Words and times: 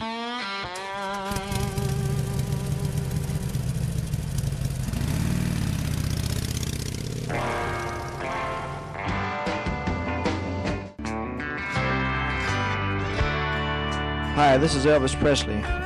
Hi, 0.00 0.08
this 14.58 14.74
is 14.74 14.84
Elvis 14.84 15.14
Presley. 15.20 15.83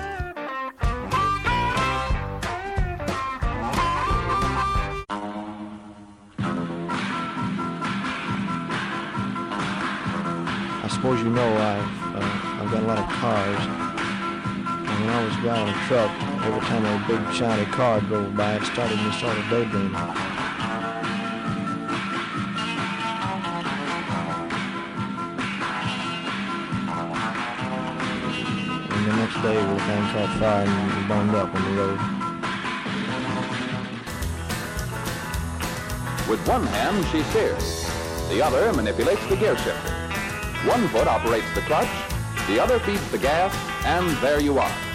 A 15.40 15.72
truck, 15.86 16.10
every 16.42 16.60
time 16.62 16.84
a 16.84 17.06
big 17.06 17.32
shiny 17.32 17.64
car 17.66 18.00
drove 18.00 18.36
by, 18.36 18.56
it 18.56 18.64
started 18.64 18.96
me 18.98 19.12
sort 19.12 19.38
of 19.38 19.48
daydreaming. 19.48 19.94
And 28.90 29.06
the 29.06 29.12
next 29.16 29.40
day, 29.40 29.54
the 29.54 29.78
thing 29.86 30.02
caught 30.10 30.38
fire 30.40 30.66
and 30.66 31.08
burned 31.08 31.34
up 31.36 31.54
on 31.54 31.62
the 31.64 31.70
road. 31.80 31.98
With 36.28 36.46
one 36.48 36.66
hand, 36.66 37.06
she 37.06 37.22
steers. 37.30 37.86
The 38.28 38.42
other 38.42 38.72
manipulates 38.72 39.24
the 39.28 39.36
gear 39.36 39.56
shifter. 39.56 39.92
One 40.68 40.88
foot 40.88 41.06
operates 41.06 41.54
the 41.54 41.62
clutch, 41.62 41.88
the 42.48 42.60
other 42.60 42.80
feeds 42.80 43.08
the 43.12 43.18
gas, 43.18 43.54
and 43.84 44.10
there 44.18 44.40
you 44.40 44.58
are. 44.58 44.87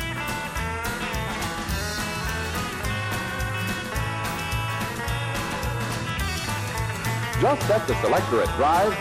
Just 7.44 7.68
set 7.68 7.86
the 7.88 7.96
selector 7.96 8.42
at 8.42 8.48
drive, 8.56 8.92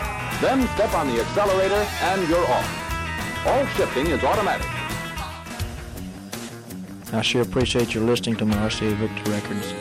then 0.41 0.67
step 0.75 0.93
on 0.95 1.07
the 1.07 1.21
accelerator, 1.21 1.87
and 2.01 2.27
you're 2.27 2.45
off. 2.45 3.47
All 3.47 3.65
shifting 3.67 4.07
is 4.07 4.21
automatic. 4.21 4.67
I 7.13 7.21
sure 7.21 7.41
appreciate 7.41 7.93
your 7.93 8.03
listening 8.03 8.35
to 8.35 8.45
my 8.45 8.57
RCA 8.57 8.95
Victor 8.95 9.31
records. 9.31 9.73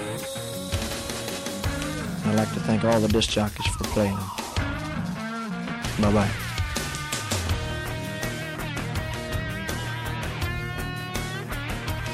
I'd 2.24 2.36
like 2.36 2.54
to 2.54 2.60
thank 2.60 2.84
all 2.84 3.00
the 3.00 3.08
disc 3.08 3.30
jockeys 3.30 3.66
for 3.66 3.82
playing 3.82 4.14
them. 4.14 4.30
Bye 6.00 6.12
bye. 6.12 6.30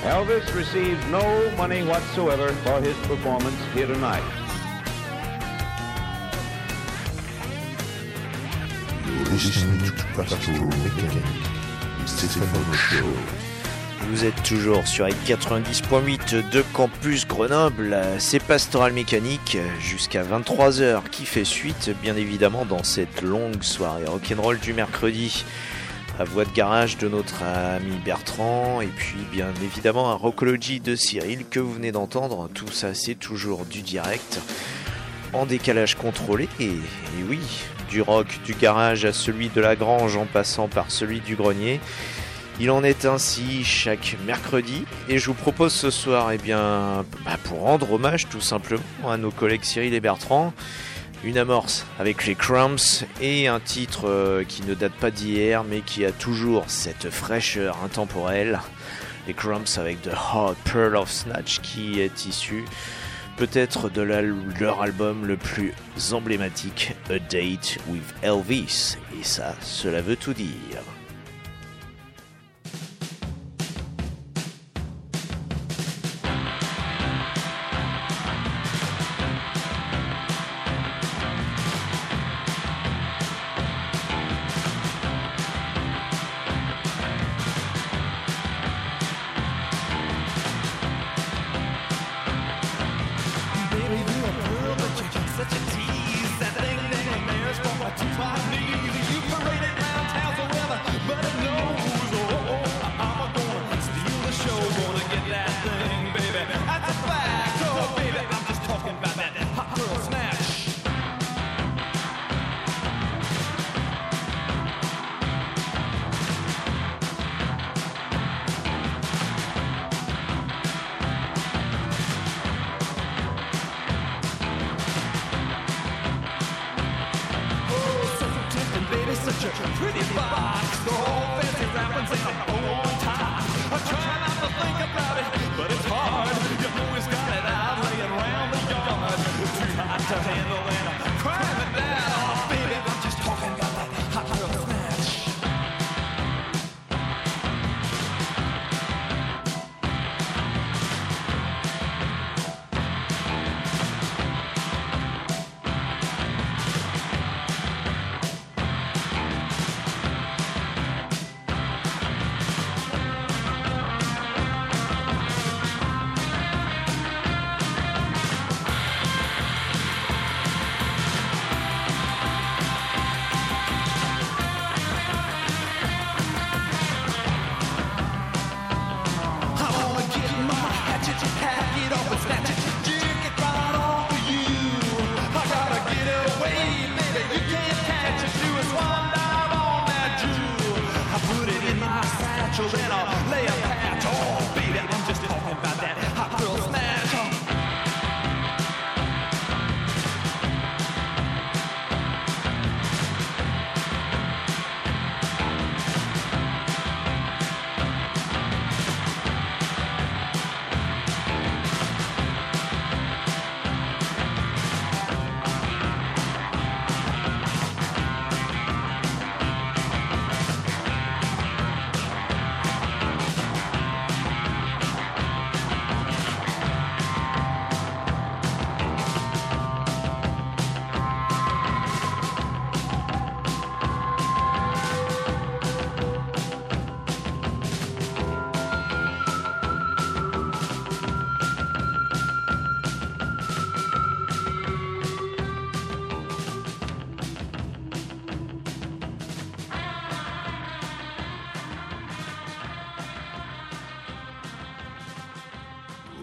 Elvis 0.01 0.55
receives 0.55 1.05
no 1.09 1.55
money 1.59 1.85
whatsoever 1.85 2.49
for 2.65 2.81
his 2.81 2.97
performance 3.07 3.61
here 3.75 3.87
tonight. 3.87 4.38
Vous 14.11 14.25
êtes 14.25 14.43
toujours 14.43 14.85
sur 14.89 15.07
les 15.07 15.13
90.8 15.13 16.51
de 16.51 16.65
Campus 16.73 17.25
Grenoble, 17.25 17.97
c'est 18.19 18.43
Pastoral 18.43 18.93
Mécanique 18.93 19.57
jusqu'à 19.79 20.25
23h 20.25 21.09
qui 21.13 21.25
fait 21.25 21.45
suite 21.45 21.91
bien 22.03 22.17
évidemment 22.17 22.65
dans 22.65 22.83
cette 22.83 23.23
longue 23.23 23.63
soirée 23.63 24.07
rock'n'roll 24.07 24.59
du 24.59 24.73
mercredi. 24.73 25.45
La 26.19 26.25
voix 26.25 26.45
de 26.45 26.53
garage 26.53 26.99
de 26.99 27.07
notre 27.07 27.45
ami 27.45 27.97
Bertrand 28.05 28.81
et 28.81 28.89
puis 28.89 29.21
bien 29.31 29.53
évidemment 29.63 30.11
un 30.11 30.15
Rockology 30.15 30.81
de 30.81 30.97
Cyril 30.97 31.45
que 31.49 31.61
vous 31.61 31.75
venez 31.75 31.93
d'entendre. 31.93 32.51
Tout 32.55 32.73
ça 32.73 32.93
c'est 32.93 33.15
toujours 33.15 33.67
du 33.67 33.83
direct 33.83 34.41
en 35.33 35.47
décalage 35.47 35.95
contrôlé. 35.95 36.49
Et, 36.59 36.65
et 36.65 37.25
oui, 37.29 37.39
du 37.89 38.03
rock 38.03 38.27
du 38.45 38.55
garage 38.55 39.05
à 39.05 39.13
celui 39.13 39.49
de 39.49 39.61
la 39.61 39.77
grange 39.77 40.17
en 40.17 40.27
passant 40.27 40.69
par 40.69 40.91
celui 40.91 41.21
du 41.21 41.37
grenier. 41.37 41.81
Il 42.61 42.71
en 42.73 42.83
est 42.83 43.05
ainsi 43.05 43.65
chaque 43.65 44.17
mercredi 44.27 44.85
et 45.09 45.19
je 45.19 45.27
vous 45.27 45.35
propose 45.35 45.73
ce 45.73 45.91
soir, 45.91 46.33
eh 46.33 46.39
bien, 46.39 47.05
bah, 47.25 47.37
pour 47.45 47.61
rendre 47.61 47.93
hommage 47.93 48.29
tout 48.29 48.41
simplement 48.41 48.83
à 49.09 49.17
nos 49.17 49.31
collègues 49.31 49.63
Cyril 49.63 49.95
et 49.95 50.01
Bertrand, 50.01 50.53
une 51.23 51.39
amorce 51.39 51.87
avec 52.01 52.27
les 52.27 52.35
Crumbs 52.35 53.05
et 53.21 53.47
un 53.47 53.61
titre 53.61 54.09
euh, 54.09 54.45
qui 54.45 54.63
ne 54.63 54.75
date 54.75 54.93
pas 54.95 55.11
d'hier 55.11 55.63
mais 55.65 55.81
qui 55.81 56.05
a 56.05 56.11
toujours 56.11 56.65
cette 56.67 57.11
fraîcheur 57.11 57.79
intemporelle. 57.85 58.61
Les 59.29 59.35
Crumbs 59.35 59.79
avec 59.79 60.03
The 60.03 60.15
Hot 60.35 60.57
Pearl 60.65 60.97
of 60.97 61.11
Snatch 61.11 61.61
qui 61.61 62.01
est 62.01 62.27
issu 62.27 62.65
peut-être 63.39 63.89
de 63.89 64.03
leur 64.03 64.83
album 64.83 65.25
le 65.25 65.37
plus 65.37 65.73
emblématique, 66.13 66.97
A 67.09 67.21
Date 67.21 67.79
with 67.89 68.03
Elvis. 68.23 68.97
Et 69.19 69.23
ça, 69.23 69.55
cela 69.61 70.01
veut 70.01 70.17
tout 70.17 70.35
dire. 70.35 70.83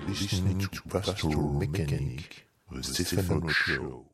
Listening 0.07 0.59
to 0.59 0.81
Pastoral 0.83 1.53
Mechanic, 1.53 2.47
the 2.71 2.83
Stefano 2.83 3.47
Show. 3.49 4.05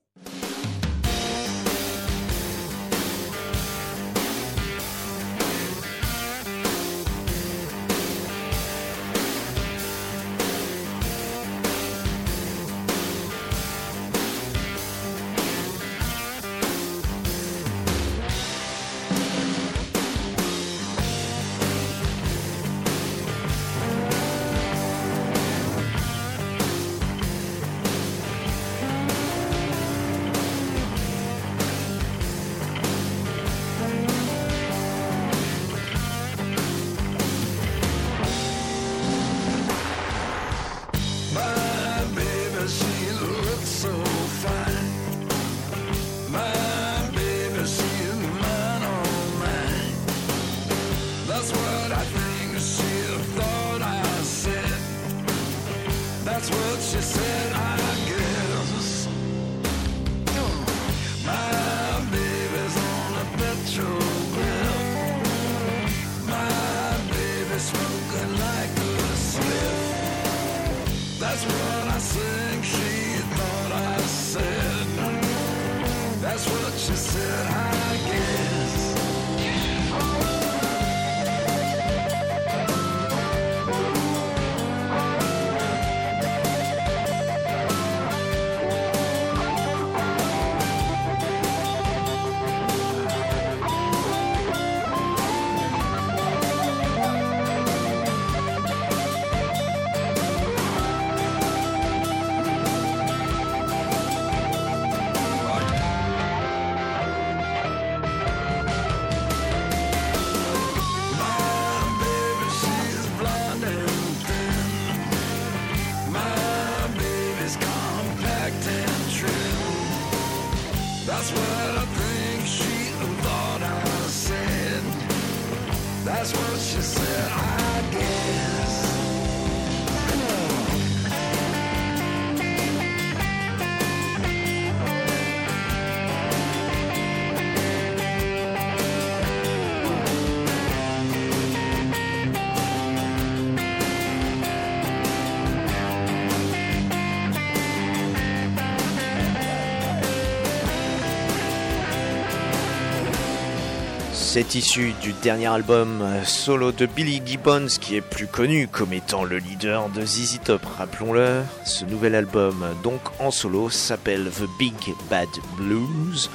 C'est 154.33 154.56
issu 154.56 154.94
du 155.01 155.12
dernier 155.12 155.48
album 155.48 156.01
euh, 156.01 156.24
solo 156.24 156.72
de 156.72 156.86
Billy 156.86 157.22
Gibbons 157.25 157.67
qui 157.82 157.98
est 157.98 158.01
plus 158.01 158.27
connu 158.27 158.70
comme 158.70 158.94
étant 158.94 159.25
le 159.25 159.39
leader 159.39 159.89
de 159.89 160.05
ZZ 160.05 160.39
Top, 160.46 160.62
rappelons-le. 160.77 161.41
Ce 161.65 161.84
nouvel 161.84 162.15
album 162.15 162.65
donc 162.82 163.01
en 163.20 163.29
solo 163.29 163.70
s'appelle 163.70 164.32
The 164.32 164.48
Big 164.58 164.96
Bad 165.10 165.27
Blues. 165.58 166.29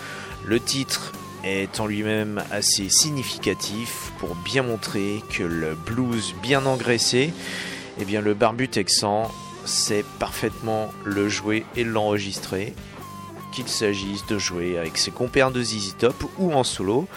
Le 0.45 0.61
titre 0.61 1.13
est 1.43 1.81
en 1.81 1.87
lui-même 1.87 2.45
assez 2.51 2.91
significatif 2.91 4.13
pour 4.19 4.35
bien 4.35 4.63
montrer 4.63 5.23
que 5.31 5.45
le 5.45 5.75
blues 5.75 6.35
bien 6.43 6.67
engraissé, 6.67 7.33
eh 7.99 8.05
bien 8.05 8.21
le 8.21 8.35
barbu 8.35 8.69
texan 8.69 9.31
sait 9.65 10.05
parfaitement 10.19 10.91
le 11.07 11.31
jouer 11.31 11.65
et 11.77 11.85
l'enregistrer, 11.85 12.75
qu'il 13.55 13.69
s'agisse 13.69 14.27
de 14.27 14.37
jouer 14.37 14.77
avec 14.77 14.99
ses 14.99 15.13
compères 15.13 15.51
de 15.51 15.63
ZZ 15.63 15.97
Top 15.99 16.25
ou 16.37 16.53
en 16.53 16.63
solo. 16.63 17.09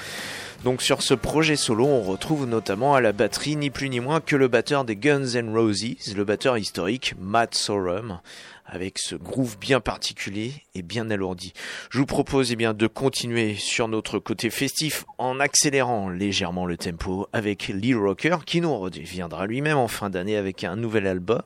Donc 0.63 0.81
sur 0.81 1.01
ce 1.01 1.13
projet 1.13 1.55
solo, 1.55 1.85
on 1.85 2.01
retrouve 2.01 2.45
notamment 2.45 2.93
à 2.93 2.99
la 2.99 3.13
batterie 3.13 3.55
ni 3.55 3.69
plus 3.69 3.89
ni 3.89 4.01
moins 4.01 4.19
que 4.19 4.35
le 4.35 4.49
batteur 4.49 4.83
des 4.83 4.97
Guns 4.97 5.35
N' 5.35 5.55
Roses, 5.55 6.13
le 6.13 6.23
batteur 6.25 6.57
historique 6.57 7.15
Matt 7.17 7.55
Sorum, 7.55 8.19
avec 8.71 8.99
ce 8.99 9.15
groove 9.15 9.57
bien 9.57 9.79
particulier 9.79 10.53
et 10.75 10.81
bien 10.81 11.09
alourdi. 11.09 11.53
Je 11.89 11.99
vous 11.99 12.05
propose 12.05 12.51
eh 12.51 12.55
bien 12.55 12.73
de 12.73 12.87
continuer 12.87 13.55
sur 13.55 13.87
notre 13.87 14.19
côté 14.19 14.49
festif 14.49 15.05
en 15.17 15.39
accélérant 15.39 16.09
légèrement 16.09 16.65
le 16.65 16.77
tempo 16.77 17.27
avec 17.33 17.67
Lee 17.67 17.93
Rocker 17.93 18.37
qui 18.45 18.61
nous 18.61 18.77
reviendra 18.77 19.47
lui-même 19.47 19.77
en 19.77 19.87
fin 19.87 20.09
d'année 20.09 20.37
avec 20.37 20.63
un 20.63 20.75
nouvel 20.75 21.07
album. 21.07 21.41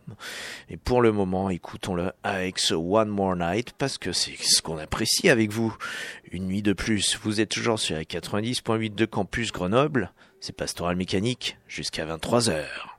Et 0.69 0.77
pour 0.77 1.01
le 1.01 1.11
moment, 1.11 1.49
écoutons-le 1.49 2.11
avec 2.23 2.59
ce 2.59 2.73
One 2.73 3.09
More 3.09 3.35
Night 3.35 3.73
parce 3.77 3.97
que 3.97 4.11
c'est 4.11 4.37
ce 4.41 4.61
qu'on 4.61 4.77
apprécie 4.77 5.29
avec 5.29 5.51
vous. 5.51 5.75
Une 6.31 6.47
nuit 6.47 6.61
de 6.61 6.73
plus. 6.73 7.17
Vous 7.21 7.41
êtes 7.41 7.49
toujours 7.49 7.79
sur 7.79 7.95
la 7.95 8.03
90.8 8.03 8.95
de 8.95 9.05
Campus 9.05 9.51
Grenoble. 9.51 10.11
C'est 10.39 10.55
Pastoral 10.55 10.95
Mécanique 10.95 11.57
jusqu'à 11.67 12.05
23h. 12.05 12.92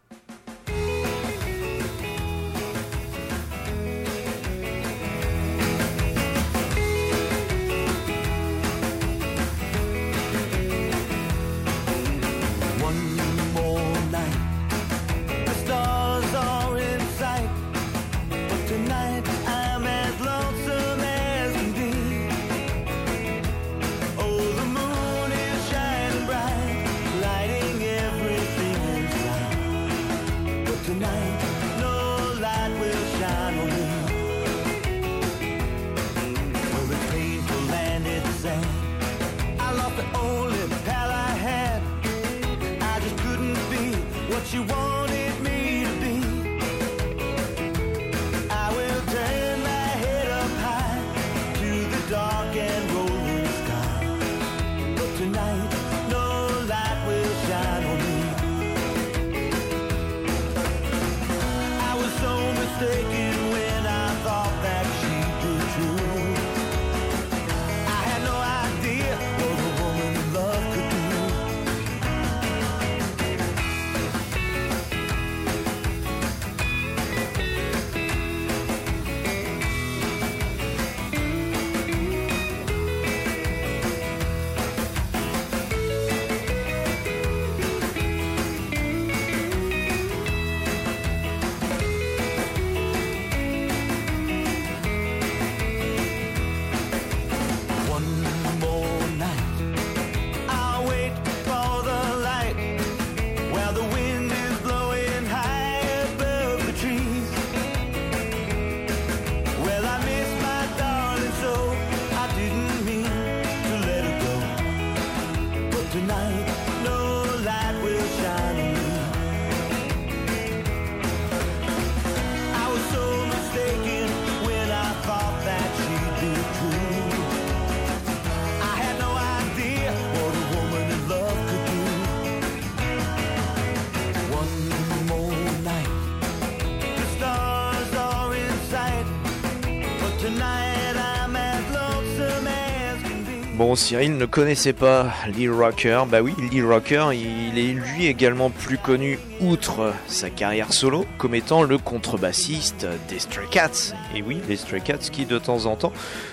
Cyril 143.76 144.16
ne 144.16 144.26
connaissait 144.26 144.73
pas 144.73 145.12
Lee 145.37 145.49
Rocker. 145.49 146.02
Bah 146.09 146.23
oui, 146.23 146.35
Lee 146.50 146.62
Rocker, 146.62 147.07
il 147.12 147.59
est 147.59 147.73
lui 147.73 148.07
également 148.07 148.50
plus 148.50 148.78
connu, 148.78 149.19
outre 149.40 149.93
sa 150.07 150.31
carrière 150.31 150.73
solo, 150.73 151.07
comme 151.19 151.35
étant 151.35 151.62
le 151.62 151.78
contrebassiste 151.78 152.87
des 153.09 153.19
Stray 153.19 153.47
Cats. 153.50 153.95
Et 154.14 154.23
oui, 154.23 154.40
les 154.49 154.57
Stray 154.57 154.81
Cats 154.81 154.99
qui 154.99 155.25
de 155.25 155.38
temps 155.38 155.66
en 155.66 155.76
temps 155.76 155.93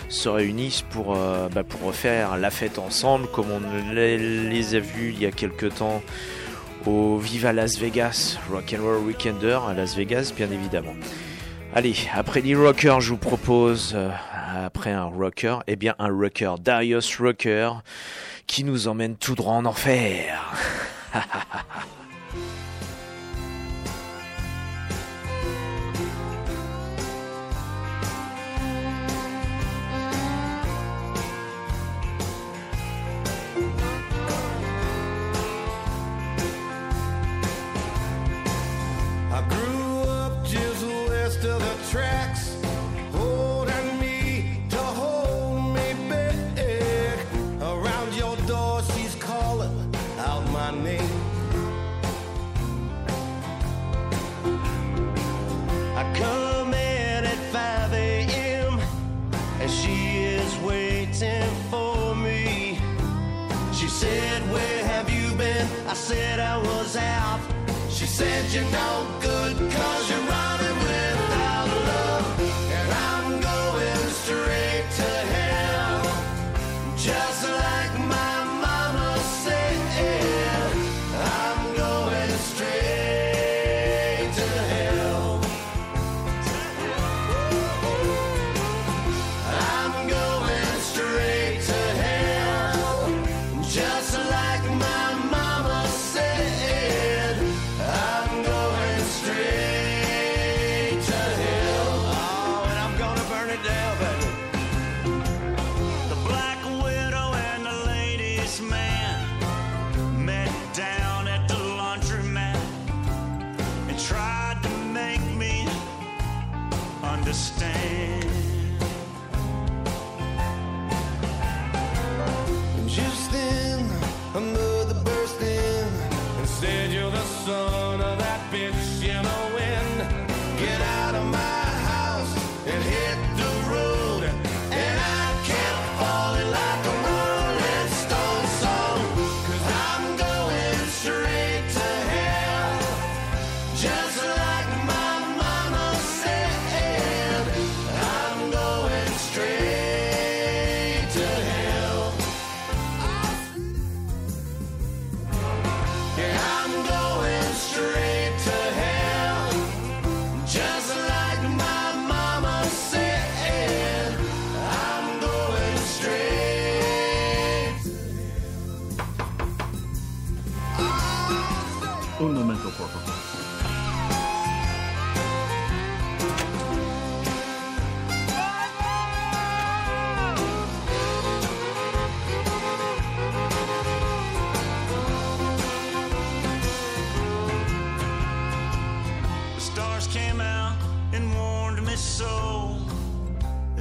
se 0.10 0.30
réunissent 0.30 0.84
pour, 0.90 1.16
euh, 1.16 1.48
bah, 1.50 1.64
refaire 1.84 2.38
la 2.38 2.50
fête 2.50 2.80
ensemble, 2.80 3.28
comme 3.28 3.48
on 3.52 3.94
les 3.94 4.76
a 4.76 4.80
vus 4.80 5.14
il 5.14 5.22
y 5.22 5.26
a 5.26 5.32
quelques 5.32 5.76
temps 5.76 6.02
au 6.86 7.18
Viva 7.18 7.54
Las 7.54 7.78
Vegas, 7.78 8.38
Rock'n'Roll 8.52 9.06
Weekender 9.06 9.60
à 9.70 9.74
Las 9.74 9.96
Vegas, 9.96 10.34
bien 10.36 10.50
évidemment. 10.52 10.96
Allez, 11.74 11.96
après 12.14 12.42
Lee 12.42 12.56
Rocker, 12.56 12.98
je 13.00 13.12
vous 13.12 13.18
propose 13.18 13.94
euh, 13.96 14.10
après 14.52 14.92
un 14.92 15.06
rocker, 15.06 15.60
eh 15.68 15.76
bien 15.76 15.96
un 16.00 16.10
rocker, 16.10 16.56
Darius 16.60 17.18
Rocker, 17.20 17.72
qui 18.48 18.64
nous 18.64 18.88
emmène 18.88 19.16
tout 19.16 19.36
droit 19.36 19.54
en 19.54 19.66
enfer. 19.66 20.54
I 65.92 65.94
said 65.94 66.40
I 66.40 66.58
was 66.58 66.96
out. 66.96 67.42
She 67.90 68.06
said, 68.06 68.50
You're 68.54 68.64
no 68.72 69.06
good, 69.20 69.58
cause 69.58 70.10
you're 70.10 70.20
wrong. 70.20 70.51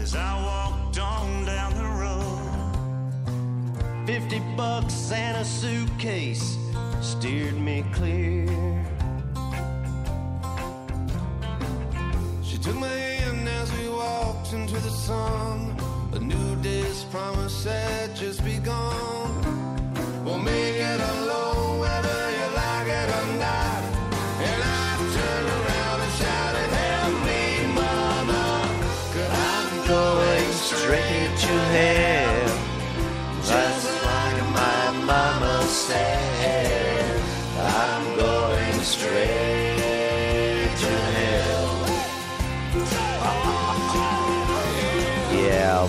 As 0.00 0.14
I 0.14 0.42
walked 0.42 0.98
on 0.98 1.44
down 1.44 1.74
the 1.74 1.90
road. 2.02 2.46
Fifty 4.06 4.40
bucks 4.56 5.12
and 5.12 5.36
a 5.36 5.44
suitcase 5.44 6.56
steered 7.00 7.58
me 7.60 7.84
clear. 7.92 8.46
She 12.42 12.56
took 12.58 12.76
my 12.76 12.88
hand 12.88 13.48
as 13.48 13.70
we 13.78 13.88
walked 13.88 14.52
into 14.52 14.74
the 14.74 14.90
sun. 14.90 15.76
A 16.14 16.18
new 16.18 16.56
day's 16.62 17.04
promise 17.04 17.64
had 17.64 18.16
just 18.16 18.42
begun. 18.44 20.24
We'll 20.24 20.38
make 20.38 20.76
it 20.76 21.00
alone 21.00 21.49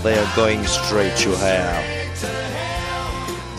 Yeah, 0.03 0.15
they're 0.15 0.35
going 0.35 0.65
straight 0.65 1.15
to 1.17 1.31
hell. 1.35 1.83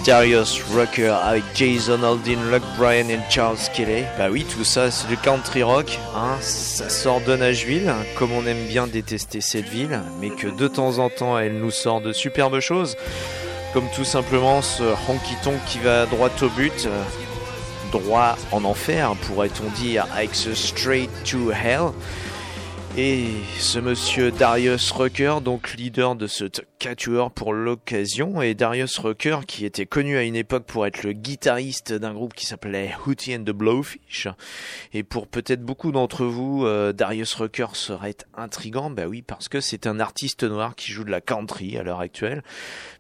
Darius 0.04 0.60
Rucker 0.72 1.10
avec 1.10 1.44
Jason 1.54 2.02
Aldean, 2.02 2.50
Luke 2.50 2.64
Bryan 2.76 3.08
et 3.08 3.20
Charles 3.30 3.58
Kelly. 3.72 4.04
Bah 4.18 4.28
oui, 4.30 4.44
tout 4.44 4.64
ça, 4.64 4.90
c'est 4.90 5.06
du 5.06 5.16
country 5.16 5.62
rock. 5.62 5.98
Hein. 6.16 6.36
Ça 6.40 6.88
sort 6.88 7.20
de 7.20 7.36
Nashville, 7.36 7.88
hein, 7.88 8.04
comme 8.16 8.32
on 8.32 8.44
aime 8.46 8.66
bien 8.66 8.88
détester 8.88 9.40
cette 9.40 9.68
ville, 9.68 10.00
mais 10.20 10.30
que 10.30 10.48
de 10.48 10.66
temps 10.66 10.98
en 10.98 11.08
temps, 11.08 11.38
elle 11.38 11.58
nous 11.58 11.70
sort 11.70 12.00
de 12.00 12.12
superbes 12.12 12.58
choses. 12.60 12.96
Comme 13.72 13.88
tout 13.94 14.04
simplement 14.04 14.62
ce 14.62 14.82
honky 15.08 15.36
tonk 15.44 15.64
qui 15.66 15.78
va 15.78 16.06
droit 16.06 16.30
au 16.42 16.48
but, 16.48 16.86
euh, 16.86 17.02
droit 17.92 18.36
en 18.50 18.64
enfer, 18.64 19.14
pourrait-on 19.28 19.70
dire, 19.80 20.06
avec 20.14 20.34
ce 20.34 20.54
Straight 20.54 21.10
to 21.24 21.52
Hell. 21.52 21.92
Et 22.98 23.24
ce 23.58 23.78
monsieur 23.78 24.30
Darius 24.30 24.90
Rucker, 24.90 25.40
donc 25.40 25.72
leader 25.76 26.14
de 26.14 26.26
ce 26.26 26.44
quatuor 26.78 27.30
pour 27.30 27.54
l'occasion 27.54 28.42
et 28.42 28.52
Darius 28.54 28.98
Rucker 28.98 29.38
qui 29.46 29.64
était 29.64 29.86
connu 29.86 30.18
à 30.18 30.24
une 30.24 30.36
époque 30.36 30.64
pour 30.66 30.86
être 30.86 31.02
le 31.02 31.14
guitariste 31.14 31.94
d'un 31.94 32.12
groupe 32.12 32.34
qui 32.34 32.44
s'appelait 32.44 32.94
Hootie 33.06 33.34
and 33.34 33.44
the 33.44 33.52
Blowfish. 33.52 34.28
Et 34.92 35.04
pour 35.04 35.26
peut-être 35.26 35.62
beaucoup 35.62 35.90
d'entre 35.90 36.26
vous 36.26 36.66
euh, 36.66 36.92
Darius 36.92 37.32
Rucker 37.32 37.68
serait 37.72 38.16
intrigant. 38.36 38.90
Bah 38.90 39.06
oui 39.06 39.22
parce 39.22 39.48
que 39.48 39.62
c'est 39.62 39.86
un 39.86 39.98
artiste 39.98 40.44
noir 40.44 40.74
qui 40.74 40.92
joue 40.92 41.04
de 41.04 41.10
la 41.10 41.22
country 41.22 41.78
à 41.78 41.82
l'heure 41.82 42.00
actuelle. 42.00 42.42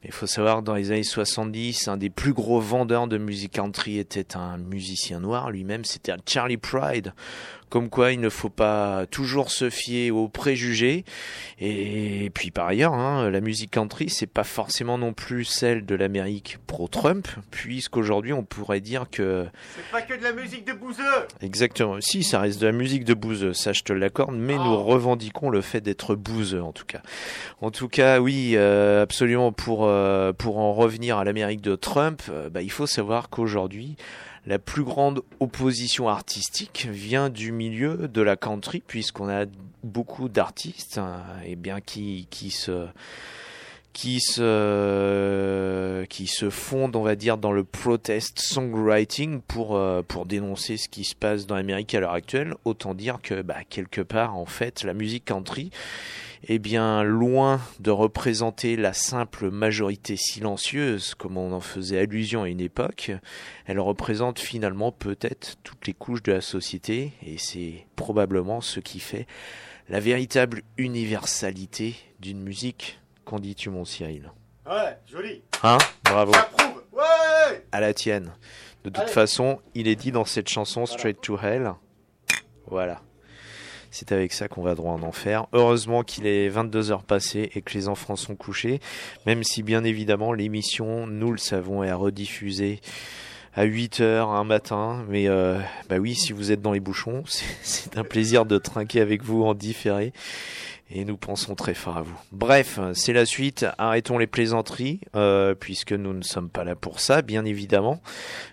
Mais 0.02 0.08
il 0.08 0.14
faut 0.14 0.26
savoir 0.26 0.62
dans 0.62 0.74
les 0.74 0.90
années 0.90 1.02
70 1.02 1.88
un 1.88 1.98
des 1.98 2.08
plus 2.08 2.32
gros 2.32 2.60
vendeurs 2.60 3.08
de 3.08 3.18
musique 3.18 3.52
country 3.52 3.98
était 3.98 4.38
un 4.38 4.56
musicien 4.56 5.20
noir. 5.20 5.50
Lui-même 5.50 5.84
c'était 5.84 6.14
Charlie 6.26 6.56
Pride 6.56 7.12
comme 7.72 7.88
quoi 7.88 8.12
il 8.12 8.20
ne 8.20 8.28
faut 8.28 8.50
pas 8.50 9.06
toujours 9.10 9.50
se 9.50 9.70
fier 9.70 10.10
aux 10.10 10.28
préjugés. 10.28 11.06
Et 11.58 12.30
puis 12.34 12.50
par 12.50 12.66
ailleurs, 12.66 12.92
hein, 12.92 13.30
la 13.30 13.40
musique 13.40 13.70
country, 13.70 14.10
c'est 14.10 14.26
pas 14.26 14.44
forcément 14.44 14.98
non 14.98 15.14
plus 15.14 15.46
celle 15.46 15.86
de 15.86 15.94
l'Amérique 15.94 16.58
pro-Trump, 16.66 17.26
puisqu'aujourd'hui 17.50 18.34
on 18.34 18.44
pourrait 18.44 18.80
dire 18.80 19.06
que... 19.10 19.46
C'est 19.74 19.90
pas 19.90 20.02
que 20.02 20.18
de 20.18 20.22
la 20.22 20.34
musique 20.34 20.66
de 20.66 20.74
bouseux 20.74 21.02
Exactement, 21.40 21.96
si 22.02 22.24
ça 22.24 22.40
reste 22.40 22.60
de 22.60 22.66
la 22.66 22.72
musique 22.72 23.06
de 23.06 23.14
bouseux, 23.14 23.54
ça 23.54 23.72
je 23.72 23.82
te 23.82 23.94
l'accorde, 23.94 24.36
mais 24.36 24.56
nous 24.56 24.76
revendiquons 24.76 25.48
le 25.48 25.62
fait 25.62 25.80
d'être 25.80 26.14
bouseux 26.14 26.62
en 26.62 26.72
tout 26.72 26.84
cas. 26.84 27.00
En 27.62 27.70
tout 27.70 27.88
cas, 27.88 28.20
oui, 28.20 28.52
euh, 28.54 29.02
absolument, 29.02 29.50
pour, 29.50 29.86
euh, 29.86 30.34
pour 30.34 30.58
en 30.58 30.74
revenir 30.74 31.16
à 31.16 31.24
l'Amérique 31.24 31.62
de 31.62 31.74
Trump, 31.74 32.20
euh, 32.28 32.50
bah, 32.50 32.60
il 32.60 32.70
faut 32.70 32.86
savoir 32.86 33.30
qu'aujourd'hui, 33.30 33.96
la 34.46 34.58
plus 34.58 34.82
grande 34.82 35.22
opposition 35.40 36.08
artistique 36.08 36.88
vient 36.90 37.30
du 37.30 37.52
milieu 37.52 38.08
de 38.08 38.22
la 38.22 38.36
country, 38.36 38.82
puisqu'on 38.86 39.28
a 39.28 39.46
beaucoup 39.84 40.28
d'artistes 40.28 40.98
hein, 40.98 41.22
et 41.44 41.56
bien 41.56 41.80
qui, 41.80 42.26
qui 42.30 42.50
se 42.50 42.86
qui 43.92 44.20
se 44.20 46.04
qui 46.08 46.26
se 46.26 46.50
fondent, 46.50 46.96
on 46.96 47.02
va 47.02 47.14
dire, 47.14 47.36
dans 47.36 47.52
le 47.52 47.62
protest 47.62 48.40
songwriting 48.40 49.40
pour 49.42 49.76
euh, 49.76 50.02
pour 50.02 50.26
dénoncer 50.26 50.76
ce 50.76 50.88
qui 50.88 51.04
se 51.04 51.14
passe 51.14 51.46
dans 51.46 51.56
l'Amérique 51.56 51.94
à 51.94 52.00
l'heure 52.00 52.12
actuelle. 52.12 52.54
Autant 52.64 52.94
dire 52.94 53.18
que 53.22 53.42
bah, 53.42 53.58
quelque 53.68 54.00
part, 54.00 54.36
en 54.36 54.46
fait, 54.46 54.82
la 54.82 54.94
musique 54.94 55.26
country 55.26 55.70
eh 56.44 56.58
bien, 56.58 57.02
loin 57.04 57.60
de 57.80 57.90
représenter 57.90 58.76
la 58.76 58.92
simple 58.92 59.50
majorité 59.50 60.16
silencieuse, 60.16 61.14
comme 61.14 61.36
on 61.36 61.52
en 61.52 61.60
faisait 61.60 61.98
allusion 62.00 62.42
à 62.42 62.48
une 62.48 62.60
époque, 62.60 63.12
elle 63.66 63.78
représente 63.80 64.38
finalement 64.38 64.90
peut-être 64.92 65.56
toutes 65.62 65.86
les 65.86 65.94
couches 65.94 66.22
de 66.22 66.32
la 66.32 66.40
société, 66.40 67.12
et 67.24 67.38
c'est 67.38 67.86
probablement 67.96 68.60
ce 68.60 68.80
qui 68.80 68.98
fait 68.98 69.26
la 69.88 70.00
véritable 70.00 70.62
universalité 70.78 71.96
d'une 72.20 72.42
musique. 72.42 73.00
Qu'en 73.24 73.38
dis-tu, 73.38 73.70
mon 73.70 73.84
Cyril? 73.84 74.32
Ouais, 74.66 74.98
joli. 75.06 75.42
Hein? 75.62 75.78
Bravo. 76.04 76.32
J'approuve. 76.32 76.82
Ouais 76.92 77.64
À 77.72 77.80
la 77.80 77.94
tienne. 77.94 78.32
De 78.84 78.90
toute 78.90 78.98
Allez. 78.98 79.12
façon, 79.12 79.60
il 79.74 79.86
est 79.86 79.94
dit 79.96 80.10
dans 80.12 80.24
cette 80.24 80.48
chanson 80.48 80.86
Straight 80.86 81.20
to 81.20 81.38
Hell. 81.38 81.72
Voilà. 82.66 83.00
C'est 83.94 84.10
avec 84.10 84.32
ça 84.32 84.48
qu'on 84.48 84.62
va 84.62 84.74
droit 84.74 84.94
en 84.94 85.02
enfer. 85.02 85.46
Heureusement 85.52 86.02
qu'il 86.02 86.26
est 86.26 86.48
22 86.48 86.92
heures 86.92 87.02
passées 87.02 87.50
et 87.54 87.60
que 87.60 87.74
les 87.74 87.88
enfants 87.88 88.16
sont 88.16 88.34
couchés, 88.34 88.80
même 89.26 89.44
si 89.44 89.62
bien 89.62 89.84
évidemment 89.84 90.32
l'émission, 90.32 91.06
nous 91.06 91.30
le 91.30 91.36
savons, 91.36 91.82
est 91.82 91.92
rediffusée 91.92 92.80
à 93.54 93.64
8 93.64 94.00
heures 94.00 94.30
un 94.30 94.44
matin. 94.44 95.04
Mais 95.10 95.28
euh, 95.28 95.58
bah 95.90 95.98
oui, 95.98 96.14
si 96.14 96.32
vous 96.32 96.52
êtes 96.52 96.62
dans 96.62 96.72
les 96.72 96.80
bouchons, 96.80 97.22
c'est 97.26 97.98
un 97.98 98.04
plaisir 98.04 98.46
de 98.46 98.56
trinquer 98.56 99.02
avec 99.02 99.22
vous 99.22 99.44
en 99.44 99.52
différé. 99.52 100.14
Et 100.94 101.06
nous 101.06 101.16
pensons 101.16 101.54
très 101.54 101.72
fort 101.72 101.96
à 101.96 102.02
vous. 102.02 102.18
Bref, 102.32 102.78
c'est 102.92 103.14
la 103.14 103.24
suite. 103.24 103.64
Arrêtons 103.78 104.18
les 104.18 104.26
plaisanteries, 104.26 105.00
euh, 105.16 105.54
puisque 105.54 105.92
nous 105.92 106.12
ne 106.12 106.22
sommes 106.22 106.50
pas 106.50 106.64
là 106.64 106.76
pour 106.76 107.00
ça, 107.00 107.22
bien 107.22 107.46
évidemment. 107.46 108.02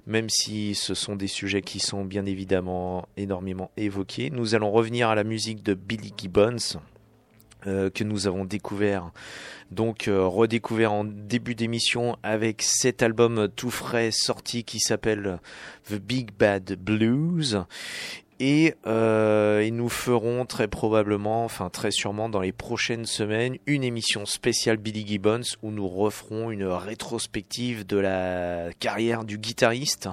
Même 0.07 0.29
si 0.29 0.73
ce 0.73 0.93
sont 0.93 1.17
des 1.17 1.27
sujets 1.27 1.61
qui 1.61 1.81
sont 1.81 2.05
bien 2.05 2.25
évidemment 2.25 3.09
énormément 3.17 3.71
évoqués. 3.75 4.29
Nous 4.29 4.55
allons 4.55 4.71
revenir 4.71 5.09
à 5.09 5.15
la 5.15 5.25
musique 5.25 5.63
de 5.63 5.73
Billy 5.73 6.13
Gibbons, 6.17 6.79
euh, 7.67 7.89
que 7.89 8.05
nous 8.05 8.25
avons 8.25 8.45
découvert, 8.45 9.11
donc 9.69 10.07
euh, 10.07 10.25
redécouvert 10.25 10.93
en 10.93 11.03
début 11.03 11.55
d'émission 11.55 12.15
avec 12.23 12.61
cet 12.61 13.03
album 13.03 13.49
tout 13.53 13.69
frais 13.69 14.11
sorti 14.11 14.63
qui 14.63 14.79
s'appelle 14.79 15.41
The 15.89 15.95
Big 15.95 16.31
Bad 16.31 16.77
Blues. 16.79 17.65
Et, 18.39 18.75
euh, 18.87 19.69
nous 19.69 19.89
ferons 19.89 20.45
très 20.45 20.67
probablement, 20.67 21.45
enfin 21.45 21.69
très 21.69 21.91
sûrement 21.91 22.27
dans 22.27 22.41
les 22.41 22.51
prochaines 22.51 23.05
semaines, 23.05 23.57
une 23.65 23.83
émission 23.83 24.25
spéciale 24.25 24.77
Billy 24.77 25.07
Gibbons 25.07 25.41
où 25.61 25.71
nous 25.71 25.87
referons 25.87 26.51
une 26.51 26.65
rétrospective 26.65 27.85
de 27.85 27.97
la 27.97 28.69
carrière 28.79 29.23
du 29.23 29.37
guitariste, 29.37 30.09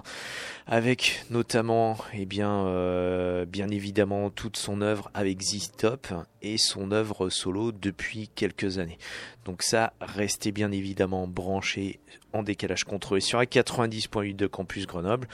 avec 0.66 1.24
notamment, 1.30 1.98
eh 2.14 2.26
bien, 2.26 2.66
euh, 2.66 3.44
bien 3.44 3.68
évidemment 3.68 4.30
toute 4.30 4.56
son 4.56 4.82
œuvre 4.82 5.10
avec 5.14 5.40
ZZ 5.42 5.72
Top 5.76 6.08
et 6.42 6.58
son 6.58 6.92
œuvre 6.92 7.28
solo 7.28 7.72
depuis 7.72 8.28
quelques 8.28 8.78
années. 8.78 8.98
Donc 9.44 9.62
ça, 9.62 9.92
restez 10.00 10.52
bien 10.52 10.70
évidemment 10.70 11.26
branchés 11.26 12.00
décalage 12.42 12.84
contrôlé 12.84 13.20
sur 13.20 13.38
la 13.38 13.46
90.8 13.46 14.36
de 14.36 14.46
Campus 14.46 14.86
Grenoble, 14.86 15.28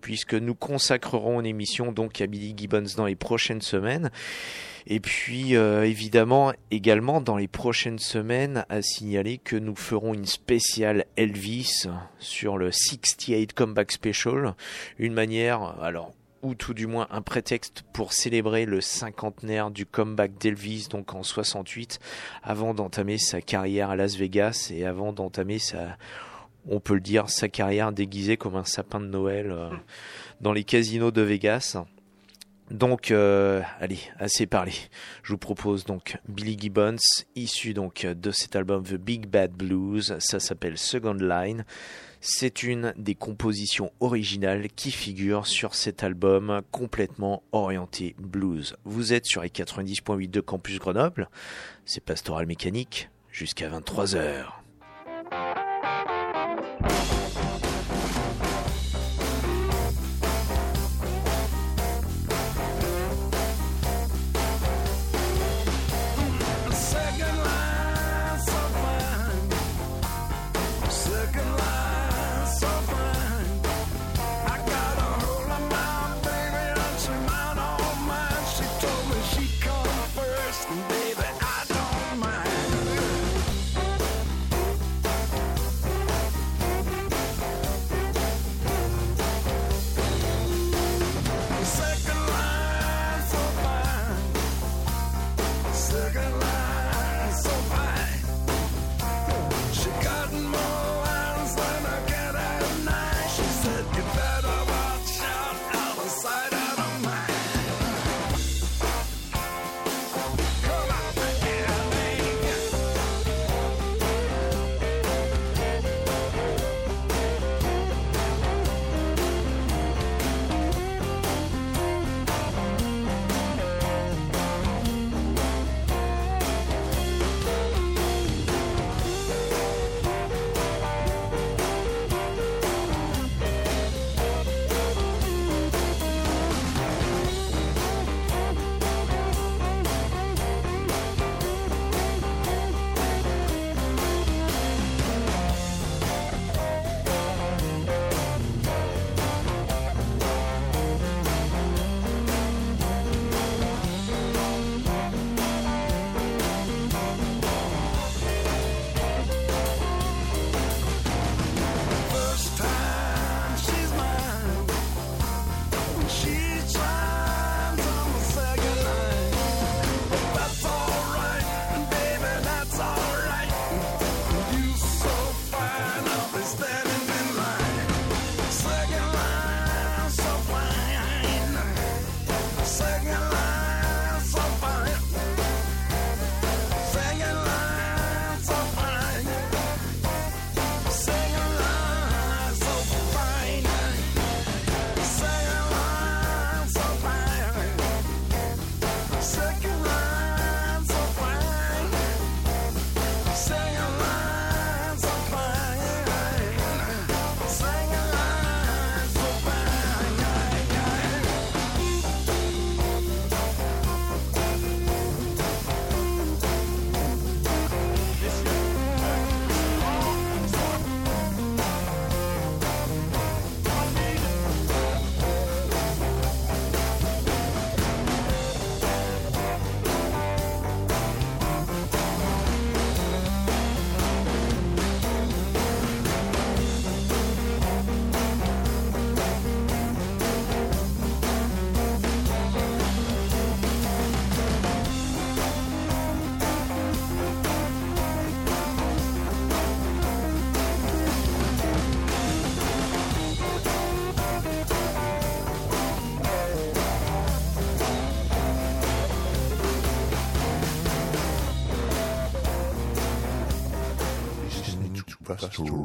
puisque 0.00 0.34
nous 0.34 0.54
consacrerons 0.54 1.40
une 1.40 1.46
émission 1.46 1.92
donc 1.92 2.20
à 2.20 2.26
Billy 2.26 2.54
Gibbons 2.56 2.94
dans 2.96 3.06
les 3.06 3.16
prochaines 3.16 3.62
semaines. 3.62 4.10
Et 4.86 5.00
puis 5.00 5.54
euh, 5.54 5.84
évidemment 5.84 6.52
également 6.70 7.20
dans 7.20 7.36
les 7.36 7.48
prochaines 7.48 7.98
semaines 7.98 8.64
à 8.70 8.80
signaler 8.80 9.36
que 9.36 9.56
nous 9.56 9.76
ferons 9.76 10.14
une 10.14 10.24
spéciale 10.24 11.04
Elvis 11.16 11.86
sur 12.18 12.56
le 12.56 12.72
68 12.72 13.52
Comeback 13.52 13.92
Special, 13.92 14.54
une 14.98 15.12
manière 15.12 15.74
alors 15.82 16.14
ou 16.42 16.54
tout 16.54 16.74
du 16.74 16.86
moins 16.86 17.08
un 17.10 17.22
prétexte 17.22 17.82
pour 17.92 18.12
célébrer 18.12 18.64
le 18.64 18.80
cinquantenaire 18.80 19.70
du 19.70 19.86
comeback 19.86 20.38
d'Elvis, 20.38 20.88
donc 20.88 21.14
en 21.14 21.22
68, 21.22 21.98
avant 22.42 22.74
d'entamer 22.74 23.18
sa 23.18 23.40
carrière 23.40 23.90
à 23.90 23.96
Las 23.96 24.16
Vegas 24.16 24.70
et 24.72 24.86
avant 24.86 25.12
d'entamer 25.12 25.58
sa, 25.58 25.96
on 26.68 26.80
peut 26.80 26.94
le 26.94 27.00
dire, 27.00 27.28
sa 27.30 27.48
carrière 27.48 27.92
déguisée 27.92 28.36
comme 28.36 28.56
un 28.56 28.64
sapin 28.64 29.00
de 29.00 29.06
Noël 29.06 29.50
euh, 29.50 29.70
dans 30.40 30.52
les 30.52 30.64
casinos 30.64 31.10
de 31.10 31.22
Vegas. 31.22 31.76
Donc, 32.70 33.10
euh, 33.10 33.62
allez, 33.80 33.98
assez 34.18 34.46
parlé. 34.46 34.72
Je 35.22 35.32
vous 35.32 35.38
propose 35.38 35.84
donc 35.84 36.18
Billy 36.28 36.56
Gibbons, 36.58 36.96
issu 37.34 37.72
donc 37.72 38.04
de 38.04 38.30
cet 38.30 38.56
album 38.56 38.82
The 38.82 38.94
Big 38.94 39.26
Bad 39.26 39.52
Blues. 39.52 40.16
Ça 40.18 40.38
s'appelle 40.38 40.76
Second 40.76 41.14
Line. 41.14 41.64
C'est 42.20 42.62
une 42.62 42.92
des 42.98 43.14
compositions 43.14 43.90
originales 44.00 44.68
qui 44.68 44.90
figure 44.90 45.46
sur 45.46 45.74
cet 45.74 46.02
album 46.02 46.62
complètement 46.70 47.42
orienté 47.52 48.14
blues. 48.18 48.76
Vous 48.84 49.12
êtes 49.12 49.24
sur 49.24 49.42
les 49.42 49.48
90.8 49.48 50.28
de 50.28 50.40
Campus 50.40 50.78
Grenoble. 50.78 51.30
C'est 51.86 52.04
Pastoral 52.04 52.46
Mécanique 52.46 53.08
jusqu'à 53.30 53.70
23h. 53.70 54.46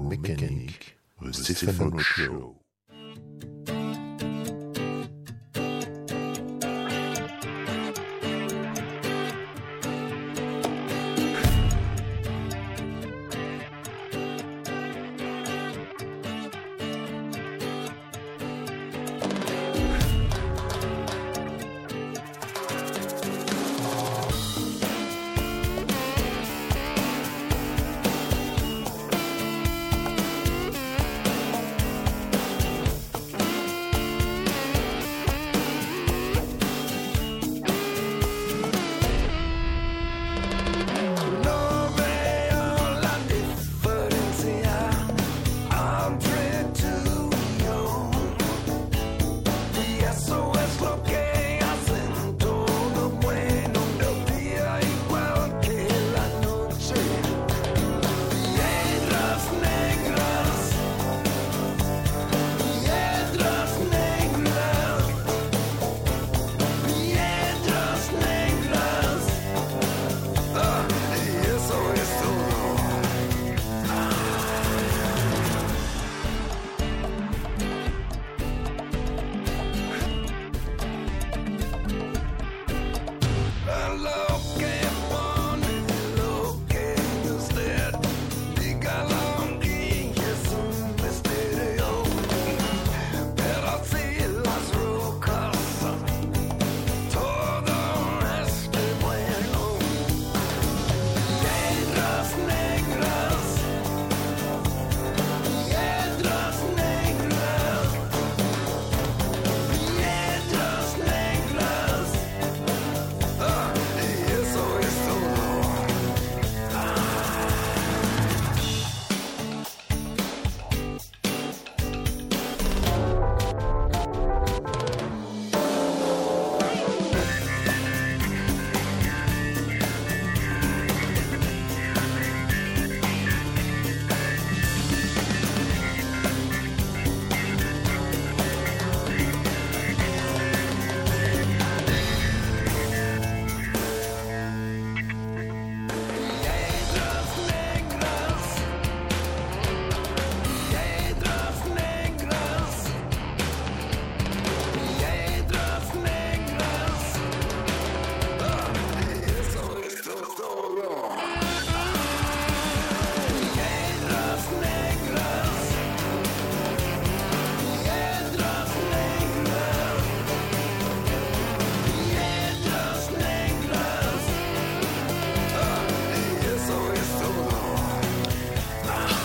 Mécanique, 0.09 0.97
The 1.21 1.33
Stefano 1.33 1.99
Show. 1.99 2.62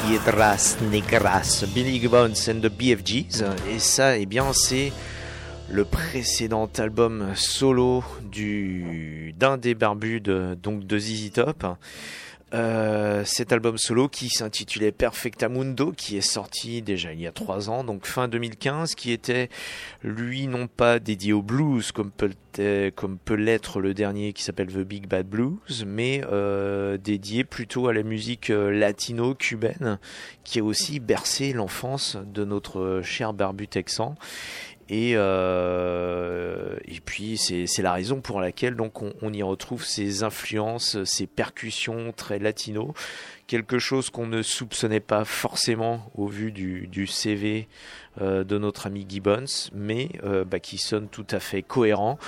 Piedras 0.09 0.79
Negras, 0.91 1.67
Billy 1.75 2.01
Gibbons 2.01 2.49
and 2.49 2.63
the 2.63 2.71
BFGs. 2.71 3.45
Et 3.71 3.79
ça, 3.79 4.17
eh 4.17 4.25
bien, 4.25 4.55
c'est 4.55 4.91
le 5.69 5.85
précédent 5.85 6.71
album 6.79 7.33
solo 7.35 8.03
du 8.23 9.35
d'un 9.39 9.59
des 9.59 9.75
barbus 9.75 10.23
de, 10.23 10.57
donc 10.63 10.87
de 10.87 10.99
ZZ 10.99 11.33
Top. 11.33 11.67
Euh, 12.55 13.25
cet 13.27 13.53
album 13.53 13.77
solo 13.77 14.09
qui 14.09 14.31
s'intitulait 14.31 14.91
Perfectamundo, 14.91 15.93
qui 15.93 16.17
est 16.17 16.23
sorti 16.23 16.81
déjà 16.81 17.13
il 17.13 17.21
y 17.21 17.27
a 17.27 17.33
trois 17.33 17.69
ans, 17.69 17.85
donc 17.85 18.07
fin 18.07 18.27
2015, 18.27 18.95
qui 18.95 19.13
était 19.13 19.51
lui 20.03 20.47
non 20.47 20.67
pas 20.67 20.99
dédié 20.99 21.35
au 21.35 21.43
blues 21.43 21.93
comme 21.93 22.11
peut, 22.11 22.31
comme 22.97 23.19
l'être 23.31 23.81
le 23.81 23.93
dernier 23.93 24.33
qui 24.33 24.43
s'appelle 24.43 24.69
The 24.69 24.79
Big 24.79 25.07
Bad 25.07 25.27
Blues, 25.29 25.85
mais 25.87 26.23
euh, 26.33 26.97
dédié 26.97 27.45
plutôt 27.45 27.89
à 27.89 27.93
la 27.93 28.03
musique 28.03 28.49
euh, 28.51 28.71
latino-cubaine 28.71 29.99
qui 30.43 30.61
a 30.61 30.65
aussi 30.65 31.01
bercé 31.01 31.53
l'enfance 31.53 32.17
de 32.33 32.45
notre 32.45 33.03
cher 33.05 33.35
barbu 33.35 33.69
texan. 33.69 34.15
Et, 34.91 35.13
euh, 35.17 36.77
et 36.87 37.01
puis 37.01 37.37
c'est 37.37 37.83
la 37.83 37.93
raison 37.93 38.21
pour 38.21 38.41
laquelle 38.41 38.75
donc 38.75 39.03
on, 39.03 39.13
on 39.21 39.33
y 39.33 39.43
retrouve 39.43 39.85
ces 39.85 40.23
influences, 40.23 41.03
ces 41.05 41.27
percussions 41.27 42.13
très 42.17 42.39
latino, 42.39 42.95
quelque 43.47 43.79
chose 43.79 44.09
qu'on 44.09 44.27
ne 44.27 44.43
soupçonnait 44.43 45.01
pas 45.01 45.25
forcément 45.25 46.11
au 46.15 46.27
vu 46.27 46.53
du, 46.53 46.87
du 46.87 47.07
CV 47.07 47.69
euh, 48.21 48.45
de 48.45 48.57
notre 48.57 48.87
ami 48.87 49.05
Gibbons, 49.09 49.71
mais 49.75 50.09
euh, 50.25 50.45
bah, 50.45 50.59
qui 50.59 50.79
sonne 50.79 51.09
tout 51.09 51.27
à 51.31 51.41
fait 51.41 51.63
cohérent. 51.63 52.19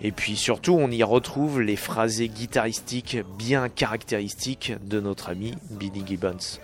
Et 0.00 0.12
puis 0.12 0.36
surtout, 0.36 0.74
on 0.74 0.90
y 0.90 1.02
retrouve 1.02 1.60
les 1.60 1.76
phrasés 1.76 2.28
guitaristiques 2.28 3.18
bien 3.36 3.68
caractéristiques 3.68 4.74
de 4.84 5.00
notre 5.00 5.28
ami 5.30 5.54
Billy 5.70 6.04
Gibbons. 6.06 6.60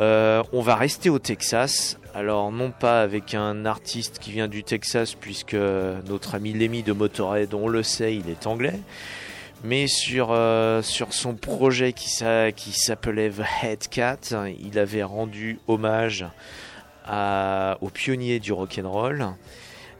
Euh, 0.00 0.42
on 0.52 0.60
va 0.60 0.74
rester 0.74 1.10
au 1.10 1.18
Texas. 1.18 1.98
Alors 2.14 2.52
non 2.52 2.70
pas 2.70 3.02
avec 3.02 3.34
un 3.34 3.64
artiste 3.66 4.18
qui 4.20 4.30
vient 4.32 4.48
du 4.48 4.62
Texas 4.64 5.14
puisque 5.14 5.54
notre 5.54 6.34
ami 6.34 6.52
Lemmy 6.52 6.82
de 6.82 6.92
Motorhead, 6.92 7.54
on 7.54 7.68
le 7.68 7.82
sait, 7.82 8.14
il 8.16 8.28
est 8.30 8.46
anglais, 8.46 8.78
mais 9.64 9.86
sur 9.88 10.28
euh, 10.30 10.80
son 10.82 11.34
projet 11.34 11.92
qui 11.92 12.08
s'a- 12.10 12.52
qui 12.52 12.72
s'appelait 12.72 13.30
The 13.30 13.42
Head 13.64 13.88
Cat, 13.88 14.18
il 14.60 14.78
avait 14.78 15.02
rendu 15.02 15.58
hommage 15.66 16.24
aux 17.08 17.88
pionniers 17.90 18.38
du 18.40 18.52
rock'n'roll. 18.52 19.26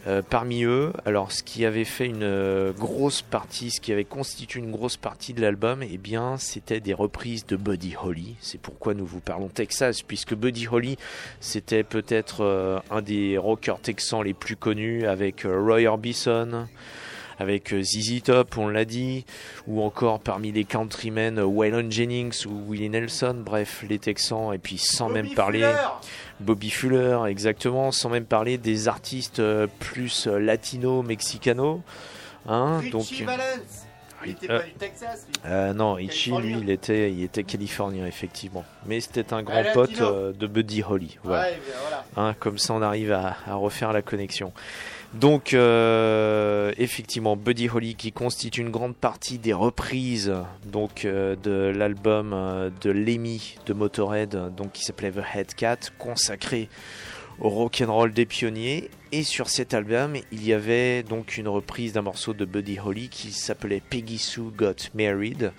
Euh, 0.06 0.20
parmi 0.20 0.64
eux, 0.64 0.92
alors 1.06 1.32
ce 1.32 1.42
qui 1.42 1.64
avait 1.64 1.84
fait 1.84 2.04
une 2.06 2.24
euh, 2.24 2.72
grosse 2.72 3.22
partie, 3.22 3.70
ce 3.70 3.80
qui 3.80 3.90
avait 3.90 4.04
constitué 4.04 4.60
une 4.60 4.70
grosse 4.70 4.98
partie 4.98 5.32
de 5.32 5.40
l'album, 5.40 5.82
eh 5.82 5.96
bien, 5.96 6.36
c'était 6.36 6.80
des 6.80 6.92
reprises 6.92 7.46
de 7.46 7.56
Buddy 7.56 7.94
Holly. 8.02 8.36
C'est 8.40 8.60
pourquoi 8.60 8.92
nous 8.92 9.06
vous 9.06 9.20
parlons 9.20 9.48
Texas, 9.48 10.02
puisque 10.02 10.34
Buddy 10.34 10.68
Holly, 10.68 10.98
c'était 11.40 11.84
peut-être 11.84 12.42
euh, 12.42 12.78
un 12.90 13.00
des 13.00 13.38
rockers 13.38 13.80
texans 13.80 14.22
les 14.22 14.34
plus 14.34 14.56
connus, 14.56 15.06
avec 15.06 15.46
Roy 15.46 15.86
Orbison, 15.86 16.66
avec 17.38 17.72
euh, 17.72 17.82
ZZ 17.82 18.22
Top, 18.22 18.56
on 18.58 18.68
l'a 18.68 18.84
dit, 18.84 19.24
ou 19.66 19.82
encore 19.82 20.20
parmi 20.20 20.52
les 20.52 20.64
countrymen 20.64 21.38
euh, 21.38 21.44
Waylon 21.44 21.90
Jennings 21.90 22.46
ou 22.46 22.72
Willie 22.72 22.90
Nelson, 22.90 23.42
bref, 23.44 23.84
les 23.88 23.98
Texans, 23.98 24.52
et 24.52 24.58
puis 24.58 24.78
sans 24.78 25.08
même 25.08 25.26
Bobby 25.26 25.34
parler 25.34 25.60
Fuller. 25.60 25.88
Bobby 26.40 26.70
Fuller, 26.70 27.18
exactement, 27.28 27.92
sans 27.92 28.08
même 28.08 28.26
parler 28.26 28.58
des 28.58 28.88
artistes 28.88 29.40
euh, 29.40 29.66
plus 29.78 30.26
latino-mexicano. 30.26 31.82
Hein, 32.46 32.82
donc. 32.90 33.06
Il 34.26 34.32
était 34.32 34.50
Euh, 34.50 34.58
pas 34.58 34.64
du 34.64 34.72
Texas, 34.72 35.26
lui. 35.28 35.34
Euh, 35.46 35.72
non, 35.72 35.98
Itchy, 35.98 36.30
lui, 36.32 36.56
il 36.60 36.70
était, 36.70 37.12
il 37.12 37.22
était 37.22 37.44
californien, 37.44 38.06
effectivement. 38.06 38.64
Mais 38.86 39.00
c'était 39.00 39.32
un 39.32 39.42
grand 39.42 39.62
pote 39.72 40.00
euh, 40.00 40.32
de 40.32 40.46
Buddy 40.46 40.82
Holly. 40.88 41.18
Voilà. 41.22 41.42
Ouais, 41.44 41.58
voilà. 41.80 42.04
Hein, 42.16 42.34
comme 42.38 42.58
ça, 42.58 42.74
on 42.74 42.82
arrive 42.82 43.12
à, 43.12 43.36
à 43.46 43.54
refaire 43.54 43.92
la 43.92 44.02
connexion. 44.02 44.52
Donc, 45.14 45.54
euh, 45.54 46.72
effectivement, 46.76 47.36
Buddy 47.36 47.68
Holly 47.72 47.94
qui 47.94 48.10
constitue 48.10 48.62
une 48.62 48.70
grande 48.70 48.96
partie 48.96 49.38
des 49.38 49.52
reprises 49.52 50.32
donc 50.64 51.04
euh, 51.04 51.36
de 51.40 51.72
l'album 51.76 52.32
euh, 52.34 52.70
de 52.82 52.90
Lemmy 52.90 53.56
de 53.66 53.74
Motorhead, 53.74 54.54
donc 54.56 54.72
qui 54.72 54.84
s'appelait 54.84 55.12
The 55.12 55.22
Head 55.36 55.54
Cat, 55.54 55.76
consacré 55.98 56.68
au 57.40 57.48
rock'n'roll 57.48 58.12
des 58.12 58.26
pionniers. 58.26 58.90
Et 59.12 59.22
sur 59.22 59.48
cet 59.48 59.74
album, 59.74 60.16
il 60.32 60.44
y 60.44 60.52
avait 60.52 61.02
donc 61.02 61.36
une 61.36 61.48
reprise 61.48 61.92
d'un 61.92 62.02
morceau 62.02 62.34
de 62.34 62.44
Buddy 62.44 62.78
Holly 62.78 63.08
qui 63.08 63.32
s'appelait 63.32 63.80
Peggy 63.80 64.18
Sue 64.18 64.50
Got 64.56 64.90
Married 64.94 65.52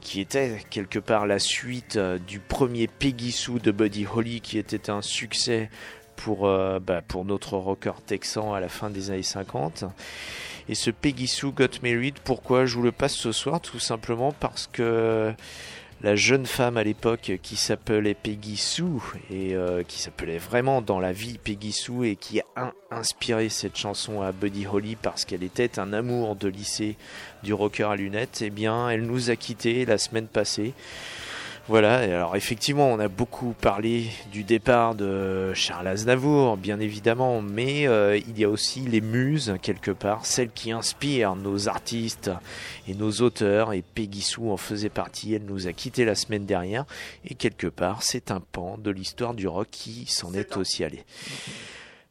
qui 0.00 0.20
était 0.20 0.58
quelque 0.70 0.98
part 0.98 1.26
la 1.26 1.38
suite 1.38 1.96
euh, 1.96 2.18
du 2.18 2.40
premier 2.40 2.86
Peggy 2.86 3.32
Sue 3.32 3.60
de 3.60 3.70
Buddy 3.70 4.06
Holly 4.06 4.40
qui 4.40 4.58
était 4.58 4.90
un 4.90 5.02
succès 5.02 5.70
pour, 6.16 6.46
euh, 6.46 6.78
bah, 6.78 7.02
pour 7.06 7.24
notre 7.24 7.56
rocker 7.56 7.92
texan 8.06 8.52
à 8.52 8.60
la 8.60 8.68
fin 8.68 8.90
des 8.90 9.10
années 9.10 9.22
50. 9.22 9.84
Et 10.68 10.74
ce 10.74 10.90
Peggy 10.90 11.26
Sue 11.26 11.52
Got 11.52 11.80
Married, 11.82 12.18
pourquoi 12.24 12.66
je 12.66 12.76
vous 12.76 12.82
le 12.82 12.92
passe 12.92 13.14
ce 13.14 13.32
soir? 13.32 13.60
Tout 13.60 13.78
simplement 13.78 14.32
parce 14.32 14.66
que 14.66 15.32
la 16.02 16.16
jeune 16.16 16.46
femme 16.46 16.76
à 16.78 16.82
l'époque 16.84 17.32
qui 17.42 17.56
s'appelait 17.56 18.14
Peggy 18.14 18.56
Sue 18.56 18.84
et 19.30 19.54
euh, 19.54 19.82
qui 19.82 20.00
s'appelait 20.00 20.38
vraiment 20.38 20.80
dans 20.80 20.98
la 20.98 21.12
vie 21.12 21.36
Peggy 21.36 21.72
Sue 21.72 22.06
et 22.08 22.16
qui 22.16 22.40
a 22.40 22.44
in- 22.56 22.72
inspiré 22.90 23.50
cette 23.50 23.76
chanson 23.76 24.22
à 24.22 24.32
Buddy 24.32 24.66
Holly 24.66 24.96
parce 24.96 25.24
qu'elle 25.26 25.42
était 25.42 25.78
un 25.78 25.92
amour 25.92 26.36
de 26.36 26.48
lycée 26.48 26.96
du 27.42 27.52
rocker 27.52 27.84
à 27.90 27.96
lunettes, 27.96 28.40
eh 28.42 28.50
bien 28.50 28.88
elle 28.88 29.02
nous 29.02 29.30
a 29.30 29.36
quittés 29.36 29.84
la 29.84 29.98
semaine 29.98 30.26
passée. 30.26 30.72
Voilà, 31.70 32.04
et 32.04 32.12
alors 32.12 32.34
effectivement, 32.34 32.88
on 32.90 32.98
a 32.98 33.06
beaucoup 33.06 33.52
parlé 33.52 34.06
du 34.32 34.42
départ 34.42 34.96
de 34.96 35.54
Charles 35.54 35.86
Aznavour, 35.86 36.56
bien 36.56 36.80
évidemment, 36.80 37.42
mais 37.42 37.86
euh, 37.86 38.18
il 38.18 38.36
y 38.36 38.42
a 38.42 38.48
aussi 38.48 38.80
les 38.80 39.00
muses, 39.00 39.54
quelque 39.62 39.92
part, 39.92 40.26
celles 40.26 40.50
qui 40.50 40.72
inspirent 40.72 41.36
nos 41.36 41.68
artistes 41.68 42.32
et 42.88 42.94
nos 42.94 43.12
auteurs, 43.20 43.72
et 43.72 43.82
Peggy 43.82 44.20
Sue 44.20 44.50
en 44.50 44.56
faisait 44.56 44.88
partie, 44.88 45.32
elle 45.32 45.44
nous 45.44 45.68
a 45.68 45.72
quittés 45.72 46.04
la 46.04 46.16
semaine 46.16 46.44
dernière, 46.44 46.86
et 47.24 47.36
quelque 47.36 47.68
part, 47.68 48.02
c'est 48.02 48.32
un 48.32 48.40
pan 48.40 48.76
de 48.76 48.90
l'histoire 48.90 49.34
du 49.34 49.46
rock 49.46 49.68
qui 49.70 50.06
s'en 50.06 50.34
est 50.34 50.56
aussi 50.56 50.82
allé. 50.82 51.04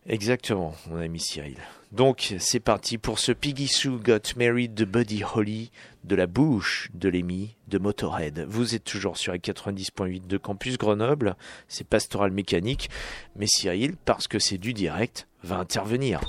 Exactement, 0.07 0.73
mon 0.89 1.01
ami 1.01 1.19
Cyril. 1.19 1.57
Donc, 1.91 2.35
c'est 2.37 2.59
parti 2.59 2.99
pour 2.99 3.17
ce 3.17 3.31
Peggy 3.31 3.67
Sue 3.67 3.97
Got 3.97 4.35
Married 4.37 4.75
de 4.75 4.85
Buddy 4.85 5.23
Holly, 5.33 5.71
de 6.03 6.15
la 6.15 6.27
bouche 6.27 6.89
de 6.93 7.09
Lemmy, 7.09 7.55
de 7.67 7.79
Motorhead. 7.79 8.45
Vous 8.47 8.75
êtes 8.75 8.83
toujours 8.83 9.17
sur 9.17 9.33
les 9.33 9.39
90.8 9.39 10.27
de 10.27 10.37
Campus 10.37 10.77
Grenoble, 10.77 11.35
c'est 11.67 11.87
Pastoral 11.87 12.29
Mécanique, 12.31 12.91
mais 13.35 13.47
Cyril, 13.47 13.95
parce 14.05 14.27
que 14.27 14.37
c'est 14.37 14.59
du 14.59 14.73
direct, 14.73 15.27
va 15.43 15.57
intervenir. 15.57 16.21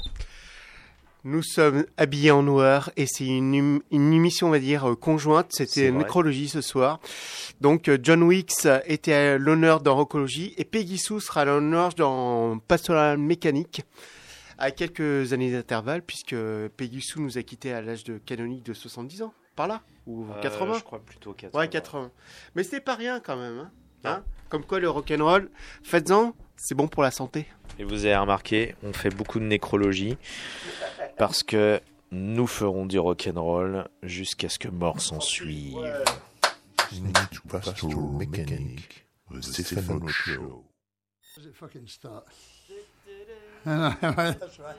Nous 1.24 1.42
sommes 1.42 1.84
habillés 1.98 2.30
en 2.30 2.42
noir 2.42 2.90
et 2.96 3.04
c'est 3.06 3.26
une, 3.26 3.54
hum- 3.54 3.82
une 3.90 4.14
émission, 4.14 4.46
on 4.46 4.50
va 4.52 4.58
dire, 4.58 4.88
euh, 4.88 4.94
conjointe. 4.96 5.48
C'était. 5.50 5.90
Nécrologie 5.90 6.48
ce 6.48 6.62
soir. 6.62 6.98
Donc, 7.60 7.88
euh, 7.90 7.98
John 8.02 8.22
Wicks 8.22 8.66
était 8.86 9.12
à 9.12 9.36
l'honneur 9.36 9.82
dans 9.82 9.94
Rocologie 9.94 10.54
et 10.56 10.64
Peggy 10.64 10.96
Sue 10.96 11.20
sera 11.20 11.42
à 11.42 11.44
l'honneur 11.44 11.90
dans 11.92 12.58
Pastoral 12.66 13.18
Mécanique 13.18 13.82
à 14.60 14.70
quelques 14.70 15.32
années 15.32 15.50
d'intervalle 15.50 16.02
puisque 16.02 16.36
Peggy 16.76 17.00
Sue 17.00 17.20
nous 17.20 17.38
a 17.38 17.42
quittés 17.42 17.72
à 17.72 17.80
l'âge 17.82 18.04
de 18.04 18.18
canonique 18.18 18.64
de 18.64 18.74
70 18.74 19.22
ans. 19.22 19.34
Par 19.56 19.66
là 19.66 19.82
Ou 20.06 20.26
80 20.42 20.72
Euh, 20.74 20.78
Je 20.78 20.84
crois 20.84 21.00
plutôt 21.00 21.32
80. 21.32 21.58
Ouais, 21.58 21.68
80. 21.68 22.10
Mais 22.54 22.62
c'était 22.62 22.80
pas 22.80 22.94
rien 22.94 23.18
quand 23.20 23.36
même. 23.36 23.58
Hein 23.58 23.70
Hein 24.04 24.24
Comme 24.48 24.64
quoi 24.64 24.80
le 24.80 24.88
rock'n'roll, 24.88 25.50
faites-en, 25.82 26.34
c'est 26.56 26.74
bon 26.74 26.88
pour 26.88 27.02
la 27.02 27.10
santé. 27.10 27.46
Et 27.78 27.84
vous 27.84 28.04
avez 28.06 28.16
remarqué, 28.16 28.74
on 28.82 28.92
fait 28.94 29.10
beaucoup 29.10 29.38
de 29.40 29.44
nécrologie, 29.44 30.16
parce 31.18 31.42
que 31.42 31.80
nous 32.10 32.46
ferons 32.46 32.86
du 32.86 32.98
rock'n'roll 32.98 33.88
jusqu'à 34.02 34.48
ce 34.48 34.58
que 34.58 34.68
mort 34.68 35.00
s'en 35.02 35.20
suive. 35.20 35.76
Listening 36.90 37.12
to 37.12 37.42
Pastoral 37.48 38.10
Mechanic, 38.18 39.06
the 39.30 39.42
Stefano 39.42 40.08
Show. 40.08 40.64
Does 41.36 41.44
it 41.46 41.54
fucking 41.54 41.86
start? 41.86 42.24
That's 43.64 44.58
right. 44.58 44.76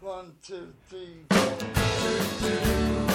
One, 0.00 0.32
two, 0.42 0.72
three. 0.88 1.24
Please 1.30 3.13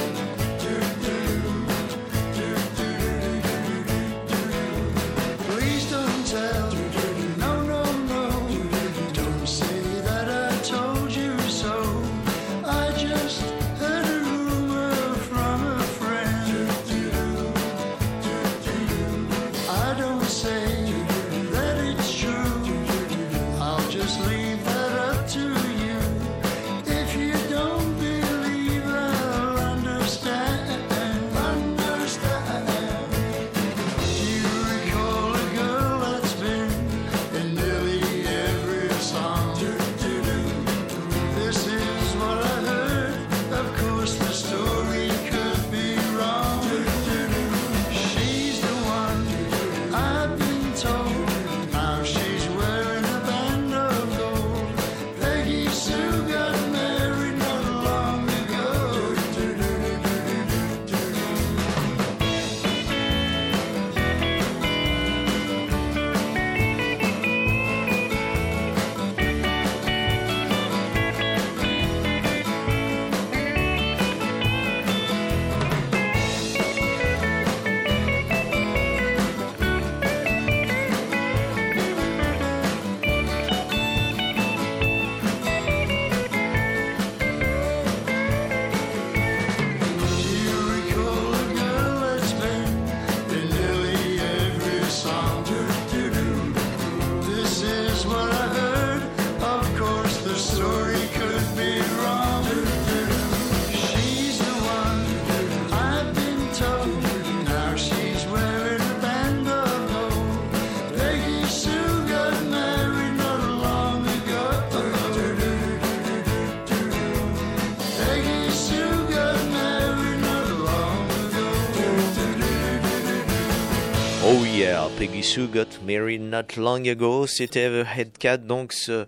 Peggy 125.00 125.24
Sue 125.24 125.48
got 125.48 125.82
married 125.86 126.22
not 126.22 126.58
long 126.58 126.86
ago. 126.86 127.26
C'était 127.26 127.70
The 127.70 127.88
Headcat, 127.88 128.40
donc 128.40 128.74
ce, 128.74 129.06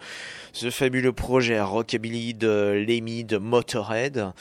fabuleux 0.70 1.12
projet 1.12 1.60
rockabilly 1.60 2.34
de 2.34 2.86
Lemmy 2.88 3.26
de 3.26 3.38
Motorhead, 3.38 4.32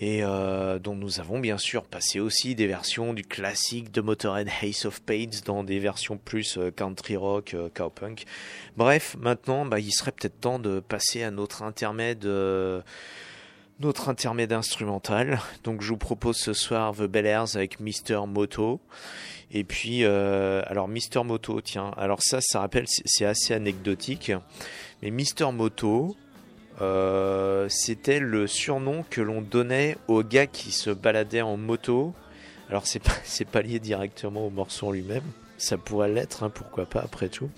et 0.00 0.24
euh, 0.24 0.78
dont 0.78 0.94
nous 0.94 1.20
avons 1.20 1.40
bien 1.40 1.58
sûr 1.58 1.84
passé 1.84 2.20
aussi 2.20 2.54
des 2.54 2.66
versions 2.66 3.12
du 3.12 3.22
classique 3.22 3.92
de 3.92 4.00
Motorhead 4.00 4.48
Ace 4.62 4.86
of 4.86 4.94
Spades 4.94 5.44
dans 5.44 5.62
des 5.62 5.78
versions 5.78 6.16
plus 6.16 6.56
euh, 6.56 6.70
country 6.70 7.16
rock, 7.16 7.52
euh, 7.52 7.68
cowpunk. 7.74 8.24
Bref, 8.78 9.14
maintenant, 9.20 9.66
bah, 9.66 9.80
il 9.80 9.92
serait 9.92 10.12
peut-être 10.12 10.40
temps 10.40 10.58
de 10.58 10.80
passer 10.80 11.22
à 11.22 11.30
notre 11.30 11.64
intermède. 11.64 12.26
Notre 13.80 14.08
intermède 14.08 14.52
instrumental. 14.52 15.40
Donc 15.64 15.82
je 15.82 15.88
vous 15.88 15.96
propose 15.96 16.36
ce 16.36 16.52
soir 16.52 16.94
The 16.94 17.02
Bel 17.02 17.26
Airs 17.26 17.56
avec 17.56 17.80
Mister 17.80 18.20
Moto. 18.28 18.80
Et 19.50 19.64
puis, 19.64 20.04
euh, 20.04 20.62
alors 20.66 20.86
Mister 20.86 21.24
Moto, 21.24 21.60
tiens, 21.60 21.90
alors 21.96 22.20
ça, 22.22 22.40
ça 22.40 22.60
rappelle, 22.60 22.84
c'est 22.86 23.24
assez 23.24 23.52
anecdotique. 23.52 24.30
Mais 25.02 25.10
Mister 25.10 25.50
Moto, 25.52 26.16
euh, 26.82 27.68
c'était 27.68 28.20
le 28.20 28.46
surnom 28.46 29.04
que 29.10 29.20
l'on 29.20 29.42
donnait 29.42 29.96
aux 30.06 30.22
gars 30.22 30.46
qui 30.46 30.70
se 30.70 30.90
baladaient 30.90 31.42
en 31.42 31.56
moto. 31.56 32.14
Alors 32.70 32.84
c'est 32.86 33.44
pas, 33.44 33.62
lié 33.62 33.80
directement 33.80 34.46
au 34.46 34.50
morceau 34.50 34.92
lui-même. 34.92 35.24
Ça 35.58 35.78
pourrait 35.78 36.08
l'être, 36.10 36.44
hein, 36.44 36.50
pourquoi 36.50 36.86
pas 36.86 37.00
après 37.00 37.28
tout. 37.28 37.50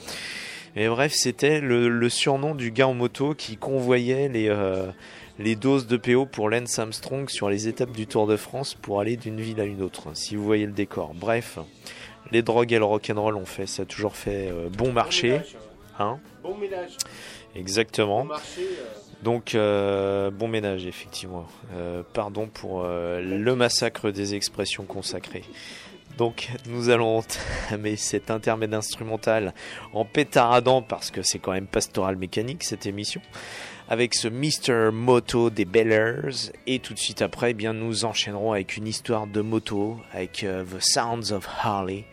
Mais 0.75 0.89
bref, 0.89 1.13
c'était 1.15 1.61
le, 1.61 1.89
le 1.89 2.09
surnom 2.09 2.55
du 2.55 2.71
gars 2.71 2.89
en 2.89 2.95
moto 2.95 3.35
qui 3.35 3.57
convoyait 3.57 4.29
les, 4.29 4.49
euh, 4.49 4.91
les 5.39 5.55
doses 5.57 5.87
de 5.87 5.97
PO 5.97 6.27
pour 6.27 6.49
Lance 6.49 6.79
Armstrong 6.79 7.29
sur 7.29 7.51
les 7.51 7.69
étapes 7.69 7.93
du 7.93 8.07
Tour 8.07 8.27
de 8.27 8.37
France 8.37 8.75
pour 8.75 9.01
aller 9.01 9.17
d'une 9.17 9.41
ville 9.41 9.61
à 9.61 9.65
une 9.65 9.83
autre, 9.83 10.09
si 10.15 10.35
vous 10.37 10.45
voyez 10.45 10.67
le 10.67 10.73
décor. 10.73 11.13
Bref, 11.15 11.59
les 12.33 12.43
drogues 12.43 12.73
et 12.73 12.79
le 12.79 12.85
rock'n'roll 12.85 13.37
ont 13.37 13.45
fait, 13.47 13.67
ça 13.67 13.83
a 13.83 13.85
toujours 13.85 14.17
fait 14.17 14.49
euh, 14.51 14.69
bon 14.71 14.93
marché. 14.93 15.41
Hein 15.99 16.19
Bon 16.43 16.57
ménage. 16.57 16.97
Exactement. 17.55 18.23
Bon 18.23 18.29
marché. 18.29 18.61
euh, 18.63 18.85
Donc, 19.23 19.55
euh, 19.55 20.31
bon 20.31 20.49
ménage, 20.49 20.87
effectivement. 20.87 21.47
Pardon 22.13 22.49
pour 22.49 22.83
le 22.85 23.55
massacre 23.55 24.11
des 24.11 24.35
expressions 24.35 24.85
consacrées. 24.85 25.45
Donc, 26.17 26.51
nous 26.67 26.89
allons 26.89 27.19
entamer 27.19 27.97
cet 27.97 28.31
intermède 28.31 28.73
instrumental 28.75 29.55
en 29.93 30.05
pétaradant, 30.05 30.83
parce 30.83 31.11
que 31.11 31.23
c'est 31.23 31.39
quand 31.39 31.53
même 31.53 31.67
pastoral 31.67 32.17
mécanique 32.17 32.65
cette 32.65 32.87
émission, 32.87 33.21
avec 33.89 34.15
ce 34.15 34.29
Mr. 34.29 34.93
Moto 34.93 35.51
des 35.51 35.65
Bellers. 35.65 36.53
Et 36.67 36.79
tout 36.79 36.95
de 36.95 36.99
suite 36.99 37.23
après, 37.23 37.51
eh 37.51 37.55
bien, 37.55 37.73
nous 37.73 38.05
enchaînerons 38.05 38.53
avec 38.53 38.77
une 38.77 38.87
histoire 38.87 39.27
de 39.27 39.41
moto, 39.41 39.99
avec 40.13 40.45
euh, 40.45 40.65
The 40.65 40.81
Sounds 40.81 41.33
of 41.33 41.49
Harley 41.63 42.05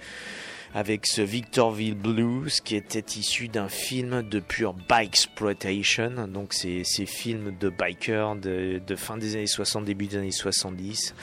avec 0.74 1.06
ce 1.06 1.22
Victorville 1.22 1.96
Blues 1.96 2.60
qui 2.60 2.76
était 2.76 3.20
issu 3.20 3.48
d'un 3.48 3.70
film 3.70 4.24
de 4.24 4.40
pure 4.40 4.74
bike 4.74 5.10
exploitation, 5.14 6.28
donc 6.28 6.54
ces, 6.54 6.84
ces 6.84 7.06
films 7.06 7.56
de 7.60 7.70
bikers 7.70 8.36
de, 8.36 8.82
de 8.86 8.96
fin 8.96 9.18
des 9.18 9.36
années 9.36 9.48
60, 9.48 9.86
début 9.86 10.08
des 10.08 10.18
années 10.18 10.32
70, 10.32 11.14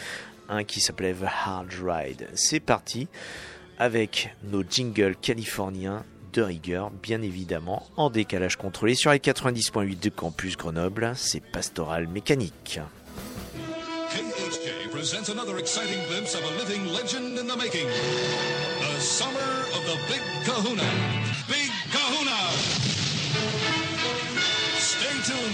un 0.51 0.65
qui 0.65 0.81
s'appelait 0.81 1.15
The 1.15 1.25
Hard 1.25 1.69
Ride. 1.83 2.29
C'est 2.35 2.61
parti 2.61 3.09
avec 3.79 4.35
nos 4.43 4.63
jingles 4.63 5.17
californiens 5.17 6.05
de 6.33 6.43
rigueur, 6.43 6.91
bien 6.91 7.23
évidemment, 7.23 7.87
en 7.97 8.11
décalage 8.11 8.57
contrôlé 8.57 8.95
sur 8.95 9.11
les 9.11 9.19
90.8 9.19 9.99
de 9.99 10.11
Campus 10.11 10.57
Grenoble, 10.57 11.13
c'est 11.17 11.41
Pastoral 11.41 12.07
Mécanique. 12.07 12.81
KHJ 14.11 14.91
presents 14.91 15.31
another 15.31 15.59
exciting 15.59 15.99
glimpse 16.09 16.35
of 16.35 16.43
a 16.45 16.51
living 16.59 16.93
legend 16.93 17.39
in 17.39 17.47
the 17.47 17.57
making. 17.57 17.87
The 17.87 19.01
summer 19.01 19.65
of 19.75 19.85
the 19.87 19.97
Kahuna. 20.45 21.20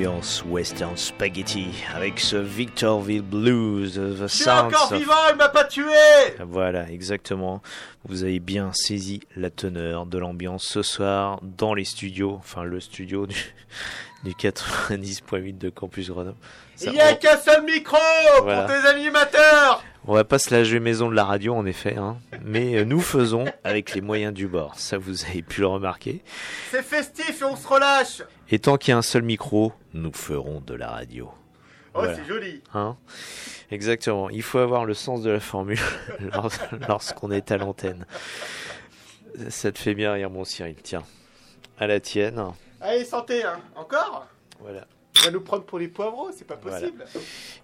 Ambiance 0.00 0.44
western 0.44 0.94
spaghetti 0.94 1.68
avec 1.94 2.20
ce 2.20 2.36
Victorville 2.36 3.22
Blues, 3.22 3.94
The 3.94 4.20
Je 4.22 4.26
suis 4.26 4.50
encore 4.50 4.92
of- 4.92 4.98
vivant, 4.98 5.14
il 5.30 5.36
m'a 5.36 5.48
pas 5.48 5.64
tué 5.64 5.84
Voilà, 6.46 6.90
exactement. 6.90 7.62
Vous 8.04 8.22
avez 8.22 8.38
bien 8.38 8.72
saisi 8.74 9.20
la 9.36 9.48
teneur 9.48 10.04
de 10.04 10.18
l'ambiance 10.18 10.64
ce 10.64 10.82
soir 10.82 11.40
dans 11.42 11.72
les 11.72 11.86
studios, 11.86 12.34
enfin 12.38 12.62
le 12.64 12.78
studio 12.78 13.26
du, 13.26 13.36
du 14.24 14.32
90.8 14.32 15.56
de 15.56 15.70
Campus 15.70 16.10
Grenoble. 16.10 16.36
Ça, 16.74 16.90
Il 16.90 16.96
y 16.96 17.00
a 17.00 17.14
qu'un 17.14 17.38
seul 17.38 17.64
micro 17.64 17.96
Voilà. 18.42 18.64
pour 18.64 18.74
tes 18.74 18.86
animateurs 18.88 19.82
On 20.08 20.14
va 20.14 20.22
pas 20.24 20.38
se 20.38 20.54
la 20.54 20.62
jouer 20.62 20.78
maison 20.78 21.10
de 21.10 21.14
la 21.16 21.24
radio 21.24 21.54
en 21.54 21.66
effet, 21.66 21.96
hein, 21.96 22.18
mais 22.44 22.76
euh, 22.76 22.84
nous 22.84 23.00
faisons 23.00 23.44
avec 23.64 23.92
les 23.94 24.00
moyens 24.00 24.32
du 24.32 24.46
bord. 24.46 24.78
Ça 24.78 24.98
vous 24.98 25.24
avez 25.24 25.42
pu 25.42 25.62
le 25.62 25.66
remarquer. 25.66 26.22
C'est 26.70 26.82
festif 26.84 27.40
et 27.40 27.44
on 27.44 27.56
se 27.56 27.66
relâche 27.66 28.22
Et 28.50 28.60
tant 28.60 28.76
qu'il 28.76 28.92
y 28.92 28.94
a 28.94 28.98
un 28.98 29.02
seul 29.02 29.22
micro, 29.22 29.72
nous 29.94 30.12
ferons 30.12 30.60
de 30.60 30.74
la 30.74 30.90
radio. 30.90 31.28
Oh, 31.94 32.00
Voilà. 32.00 32.14
c'est 32.14 32.24
joli 32.24 32.62
Hein 32.74 32.96
Exactement. 33.72 34.30
Il 34.30 34.42
faut 34.42 34.58
avoir 34.58 34.84
le 34.84 34.94
sens 34.94 35.22
de 35.22 35.30
la 35.30 35.40
formule 35.40 35.80
lors- 36.20 36.52
lorsqu'on 36.88 37.32
est 37.32 37.50
à 37.50 37.56
l'antenne. 37.56 38.06
Ça 39.48 39.72
te 39.72 39.78
fait 39.78 39.94
bien 39.94 40.12
rire, 40.12 40.30
mon 40.30 40.44
Cyril. 40.44 40.76
Tiens, 40.82 41.02
à 41.80 41.86
la 41.88 41.98
tienne. 41.98 42.40
Allez, 42.80 43.04
santé, 43.04 43.42
hein 43.44 43.58
Encore? 43.74 44.26
Voilà. 44.60 44.86
On 45.22 45.24
va 45.26 45.30
nous 45.30 45.40
prendre 45.40 45.64
pour 45.64 45.78
les 45.78 45.88
poivreaux, 45.88 46.30
c'est 46.36 46.46
pas 46.46 46.58
Voilà. 46.60 46.78
possible 46.80 47.04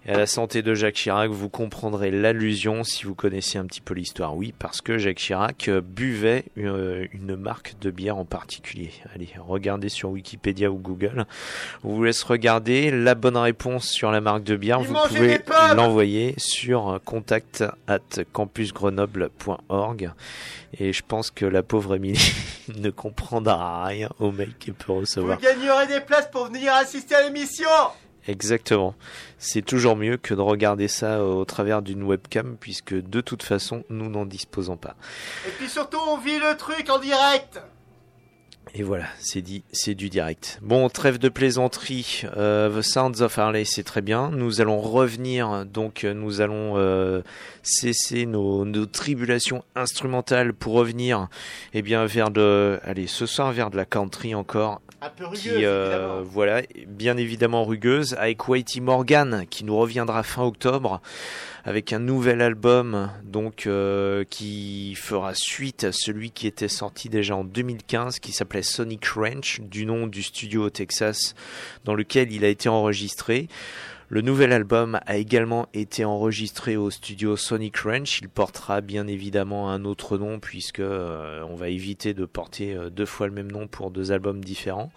Et 0.05 0.11
à 0.11 0.17
la 0.17 0.25
santé 0.25 0.61
de 0.61 0.73
Jacques 0.73 0.95
Chirac, 0.95 1.29
vous 1.31 1.49
comprendrez 1.49 2.11
l'allusion 2.11 2.83
si 2.83 3.05
vous 3.05 3.15
connaissez 3.15 3.57
un 3.57 3.65
petit 3.65 3.81
peu 3.81 3.93
l'histoire. 3.93 4.35
Oui, 4.35 4.53
parce 4.57 4.81
que 4.81 4.97
Jacques 4.97 5.17
Chirac 5.17 5.67
euh, 5.69 5.81
buvait 5.81 6.45
une, 6.55 7.07
une 7.13 7.35
marque 7.35 7.75
de 7.81 7.91
bière 7.91 8.17
en 8.17 8.25
particulier. 8.25 8.91
Allez, 9.15 9.29
regardez 9.39 9.89
sur 9.89 10.09
Wikipédia 10.09 10.71
ou 10.71 10.77
Google. 10.77 11.25
On 11.83 11.89
vous 11.95 12.03
laisse 12.03 12.23
regarder 12.23 12.91
la 12.91 13.15
bonne 13.15 13.37
réponse 13.37 13.87
sur 13.87 14.11
la 14.11 14.21
marque 14.21 14.43
de 14.43 14.55
bière. 14.55 14.81
Vous 14.81 14.95
pouvez 15.07 15.39
l'envoyer 15.75 16.33
sur 16.37 16.99
contact 17.05 17.63
at 17.87 17.99
campusgrenoble.org. 18.33 20.11
Et 20.77 20.91
je 20.93 21.03
pense 21.07 21.29
que 21.31 21.45
la 21.45 21.63
pauvre 21.63 21.95
Émilie 21.95 22.33
ne 22.75 22.89
comprendra 22.89 23.85
rien 23.85 24.09
au 24.19 24.31
mail 24.31 24.53
qu'elle 24.59 24.73
peut 24.73 24.91
recevoir. 24.91 25.37
Vous 25.37 25.43
gagnerez 25.43 25.87
des 25.87 26.01
places 26.01 26.29
pour 26.31 26.45
venir 26.47 26.73
assister 26.73 27.15
à 27.15 27.23
l'émission 27.23 27.69
Exactement. 28.27 28.95
C'est 29.37 29.61
toujours 29.61 29.97
mieux 29.97 30.17
que 30.17 30.33
de 30.33 30.39
regarder 30.39 30.87
ça 30.87 31.23
au 31.23 31.43
travers 31.43 31.81
d'une 31.81 32.03
webcam, 32.03 32.55
puisque 32.57 32.93
de 32.93 33.21
toute 33.21 33.43
façon, 33.43 33.83
nous 33.89 34.09
n'en 34.09 34.25
disposons 34.25 34.77
pas. 34.77 34.95
Et 35.45 35.51
puis 35.51 35.67
surtout, 35.67 35.99
on 36.07 36.17
vit 36.17 36.39
le 36.39 36.55
truc 36.55 36.89
en 36.89 36.99
direct 36.99 37.61
Et 38.75 38.81
voilà, 38.81 39.05
c'est 39.19 39.43
dit, 39.43 39.63
c'est 39.71 39.93
du 39.93 40.09
direct. 40.09 40.57
Bon, 40.63 40.89
trêve 40.89 41.19
de 41.19 41.29
plaisanterie. 41.29 42.23
euh, 42.37 42.79
The 42.79 42.81
Sounds 42.81 43.21
of 43.21 43.37
Harley, 43.37 43.65
c'est 43.65 43.83
très 43.83 44.01
bien. 44.01 44.31
Nous 44.31 44.61
allons 44.61 44.81
revenir, 44.81 45.63
donc 45.67 46.03
euh, 46.03 46.15
nous 46.15 46.41
allons 46.41 46.73
euh, 46.77 47.21
cesser 47.61 48.25
nos, 48.25 48.65
nos 48.65 48.87
tribulations 48.87 49.63
instrumentales 49.75 50.53
pour 50.53 50.73
revenir, 50.73 51.27
eh 51.73 51.83
bien, 51.83 52.07
vers 52.07 52.31
de, 52.31 52.79
allez, 52.83 53.05
ce 53.05 53.27
soir 53.27 53.51
vers 53.51 53.69
de 53.69 53.77
la 53.77 53.85
country 53.85 54.33
encore. 54.33 54.81
Un 55.03 55.09
peu 55.09 55.25
rugueuse, 55.25 55.41
qui, 55.41 55.65
euh, 55.65 55.83
évidemment. 55.83 56.21
voilà, 56.23 56.61
bien 56.87 57.17
évidemment 57.17 57.65
rugueuse, 57.65 58.15
avec 58.17 58.47
Whitey 58.47 58.79
Morgan 58.79 59.45
qui 59.49 59.65
nous 59.65 59.77
reviendra 59.77 60.23
fin 60.23 60.43
octobre 60.43 61.01
avec 61.65 61.91
un 61.91 61.99
nouvel 61.99 62.41
album 62.41 63.09
donc 63.23 63.67
euh, 63.67 64.23
qui 64.29 64.95
fera 64.95 65.33
suite 65.33 65.83
à 65.83 65.91
celui 65.91 66.31
qui 66.31 66.47
était 66.47 66.69
sorti 66.69 67.09
déjà 67.09 67.35
en 67.35 67.43
2015 67.43 68.19
qui 68.19 68.31
s'appelait 68.31 68.61
Sonic 68.61 69.05
Ranch 69.07 69.59
du 69.59 69.85
nom 69.85 70.07
du 70.07 70.23
studio 70.23 70.63
au 70.67 70.69
Texas 70.69 71.35
dans 71.83 71.95
lequel 71.95 72.31
il 72.31 72.45
a 72.45 72.49
été 72.49 72.69
enregistré. 72.69 73.49
Le 74.13 74.21
nouvel 74.21 74.53
album 74.53 74.99
a 75.07 75.17
également 75.17 75.65
été 75.73 76.05
enregistré 76.05 76.77
au 76.77 76.91
studio 76.91 77.35
Sonic 77.35 77.77
Ranch. 77.77 78.19
Il 78.21 78.29
portera 78.29 78.79
bien 78.79 79.07
évidemment 79.07 79.71
un 79.71 79.85
autre 79.85 80.19
nom 80.19 80.37
puisque 80.37 80.81
euh, 80.81 81.43
on 81.49 81.55
va 81.55 81.69
éviter 81.69 82.13
de 82.13 82.25
porter 82.25 82.75
euh, 82.75 82.91
deux 82.91 83.07
fois 83.07 83.25
le 83.25 83.33
même 83.33 83.51
nom 83.51 83.65
pour 83.65 83.89
deux 83.89 84.11
albums 84.11 84.43
différents. 84.43 84.91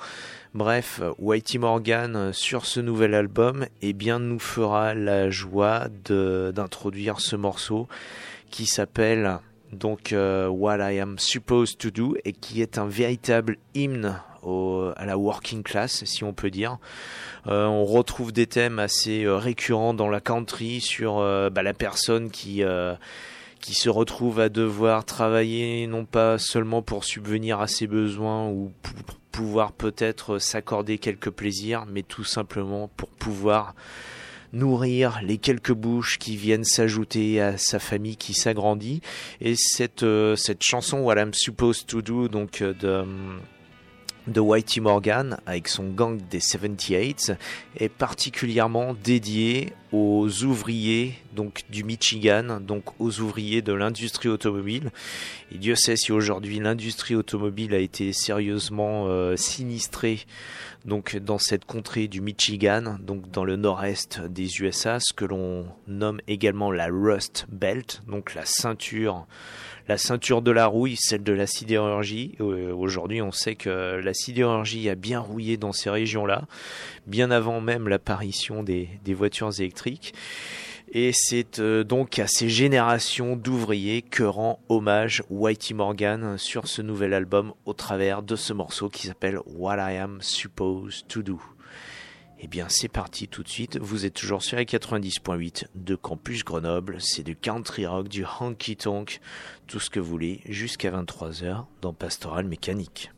Bref, 0.53 1.01
Whitey 1.19 1.57
Morgan 1.57 2.15
euh, 2.15 2.33
sur 2.35 2.67
ce 2.67 2.79
nouvel 2.79 3.15
album, 3.15 3.65
eh 3.81 3.95
bien 3.95 4.19
nous 4.19 4.39
fera 4.39 4.93
la 4.93 5.31
joie 5.31 5.87
d'introduire 5.89 7.19
ce 7.19 7.37
morceau 7.37 7.89
qui 8.51 8.67
s'appelle 8.67 9.39
donc 9.73 10.15
What 10.15 10.93
I 10.93 11.01
Am 11.01 11.19
Supposed 11.19 11.79
to 11.79 11.91
Do 11.91 12.17
et 12.27 12.35
qui 12.35 12.61
est 12.61 12.77
un 12.77 12.87
véritable 12.87 13.57
hymne 13.75 14.21
à 14.97 15.07
la 15.07 15.19
working 15.19 15.63
class, 15.63 16.05
si 16.05 16.25
on 16.25 16.33
peut 16.33 16.51
dire. 16.51 16.79
Euh, 17.49 17.67
on 17.67 17.85
retrouve 17.85 18.33
des 18.33 18.47
thèmes 18.47 18.79
assez 18.79 19.25
euh, 19.25 19.37
récurrents 19.37 19.95
dans 19.95 20.09
la 20.09 20.21
country 20.21 20.81
sur 20.81 21.19
euh, 21.19 21.51
bah, 21.51 21.63
la 21.63 21.75
personne 21.75 22.31
qui 22.31 22.63
qui 23.61 23.75
se 23.75 23.89
retrouve 23.89 24.39
à 24.39 24.49
devoir 24.49 25.05
travailler 25.05 25.87
non 25.87 26.05
pas 26.05 26.39
seulement 26.39 26.83
pour 26.83 27.05
subvenir 27.05 27.61
à 27.61 27.67
ses 27.67 27.87
besoins 27.87 28.49
ou 28.49 28.71
pour 28.83 29.17
pouvoir 29.33 29.73
peut-être 29.73 30.39
s'accorder 30.39 30.99
quelques 30.99 31.31
plaisirs, 31.31 31.85
mais 31.87 32.03
tout 32.03 32.23
simplement 32.23 32.89
pour 32.97 33.09
pouvoir 33.09 33.75
nourrir 34.53 35.21
les 35.23 35.39
quelques 35.39 35.73
bouches 35.73 36.19
qui 36.19 36.37
viennent 36.37 36.65
s'ajouter 36.65 37.41
à 37.41 37.59
sa 37.59 37.79
famille 37.79 38.17
qui 38.17 38.35
s'agrandit. 38.35 39.01
Et 39.41 39.55
cette, 39.57 40.07
cette 40.37 40.63
chanson 40.63 41.01
What 41.01 41.17
I'm 41.17 41.35
Supposed 41.35 41.87
to 41.87 42.03
Do, 42.03 42.29
donc 42.29 42.63
de, 42.63 43.05
de 44.27 44.41
Whitey 44.41 44.81
Morgan 44.81 45.39
avec 45.47 45.69
son 45.69 45.85
gang 45.85 46.19
des 46.31 46.41
78 46.41 47.33
est 47.79 47.89
particulièrement 47.89 48.95
dédiée 49.05 49.73
aux 49.93 50.29
ouvriers 50.43 51.15
donc 51.35 51.63
du 51.71 51.85
Michigan, 51.85 52.61
donc 52.61 52.85
aux 52.99 53.21
ouvriers 53.21 53.63
de 53.63 53.73
l'industrie 53.73 54.29
automobile. 54.29 54.91
Et 55.53 55.59
Dieu 55.59 55.77
sait 55.77 55.97
si 55.97 56.13
aujourd'hui 56.13 56.59
l'industrie 56.59 57.15
automobile 57.15 57.75
a 57.75 57.79
été 57.79 58.13
sérieusement 58.13 59.07
euh, 59.07 59.37
sinistrée 59.37 60.21
donc 60.87 61.17
dans 61.17 61.39
cette 61.39 61.65
contrée 61.65 62.09
du 62.09 62.21
Michigan, 62.21 62.97
donc 63.01 63.31
dans 63.31 63.45
le 63.45 63.57
nord-est 63.57 64.21
des 64.21 64.61
USA, 64.61 64.99
ce 65.01 65.13
que 65.13 65.25
l'on 65.25 65.67
nomme 65.87 66.21
également 66.29 66.71
la 66.71 66.87
Rust 66.87 67.47
Belt, 67.51 68.03
donc 68.07 68.35
la 68.35 68.45
ceinture 68.45 69.27
la 69.89 69.99
ceinture 69.99 70.43
de 70.43 70.51
la 70.51 70.67
rouille, 70.67 70.97
celle 70.97 71.23
de 71.23 71.33
la 71.33 71.47
sidérurgie. 71.47 72.35
Euh, 72.41 72.75
Aujourd'hui, 72.75 73.23
on 73.23 73.31
sait 73.31 73.55
que 73.55 74.01
la 74.03 74.15
sidérurgie 74.15 74.89
a 74.89 74.95
bien 74.95 75.21
rouillé 75.21 75.57
dans 75.57 75.73
ces 75.73 75.91
régions-là, 75.91 76.47
bien 77.07 77.31
avant 77.31 77.61
même 77.61 77.89
l'apparition 77.89 78.63
des, 78.63 78.89
des 79.05 79.15
voitures 79.15 79.53
électriques. 79.61 80.13
Et 80.89 81.11
c'est 81.13 81.59
euh, 81.59 81.83
donc 81.83 82.19
à 82.19 82.27
ces 82.27 82.49
générations 82.49 83.35
d'ouvriers 83.35 84.03
que 84.03 84.23
rend 84.23 84.61
hommage 84.69 85.23
Whitey 85.31 85.75
Morgan 85.75 86.39
sur 86.39 86.69
ce 86.69 86.81
nouvel 86.81 87.13
album 87.13 87.55
au 87.65 87.73
travers 87.73 88.23
de 88.23 88.37
ce 88.37 88.53
morceau 88.53 88.89
qui 88.89 89.09
s'appelle 89.09 89.41
What 89.47 89.77
I 89.79 89.97
Am 89.97 90.19
Supposed 90.23 91.09
to 91.09 91.23
Do. 91.23 91.41
Eh 92.39 92.49
bien, 92.49 92.67
c'est 92.69 92.89
parti 92.89 93.29
tout 93.29 93.43
de 93.43 93.49
suite. 93.49 93.79
Vous 93.79 94.05
êtes 94.05 94.15
toujours 94.15 94.43
sur 94.43 94.59
les 94.59 94.65
90.8 94.65 95.65
de 95.75 95.95
Campus 95.95 96.45
Grenoble. 96.45 96.99
C'est 97.01 97.23
du 97.23 97.35
country 97.35 97.87
rock, 97.87 98.09
du 98.09 98.25
honky 98.41 98.77
tonk, 98.77 99.21
tout 99.67 99.81
ce 99.81 99.89
que 99.89 100.01
vous 100.01 100.11
voulez, 100.11 100.43
jusqu'à 100.45 100.91
23h 100.91 101.65
dans 101.81 101.95
Pastoral 101.95 102.47
Mécanique. 102.47 103.11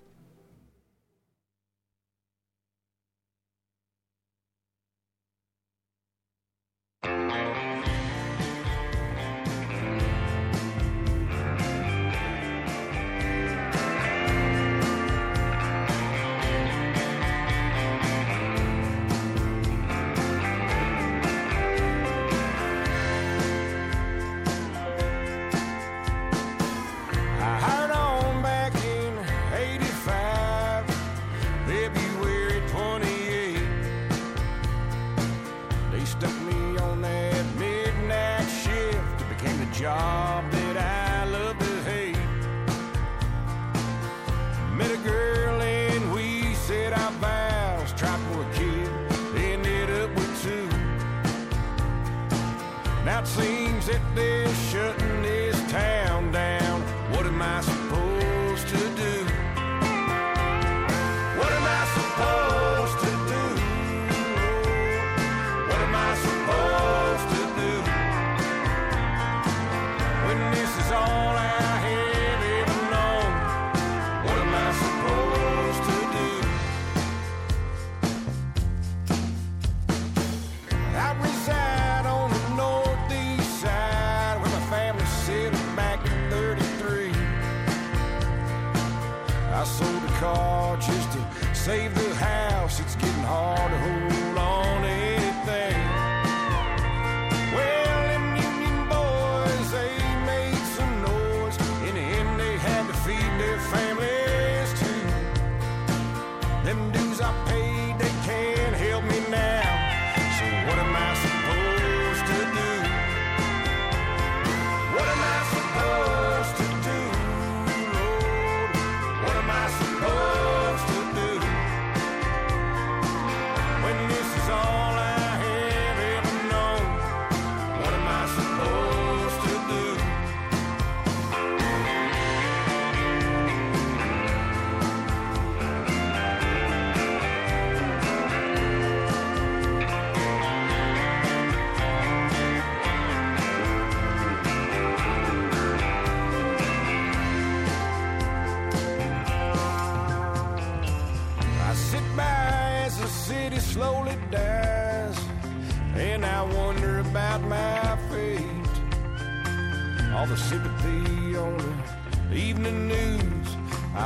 Save 91.69 91.95
the 91.95 92.14
house. 92.14 92.81
It's 92.81 92.97
getting 92.97 93.25
hard 93.25 93.71
to 93.71 93.79
hold 93.79 94.08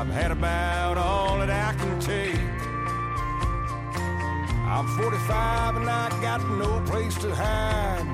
I've 0.03 0.11
had 0.11 0.33
about 0.33 0.99
all 0.99 1.39
that 1.39 1.49
I 1.49 1.73
can 1.79 2.01
take. 2.01 2.35
I'm 4.67 4.85
45 4.99 5.77
and 5.77 5.89
I 5.89 6.09
got 6.21 6.41
no 6.59 6.83
place 6.91 7.15
to 7.19 7.33
hide. 7.33 8.05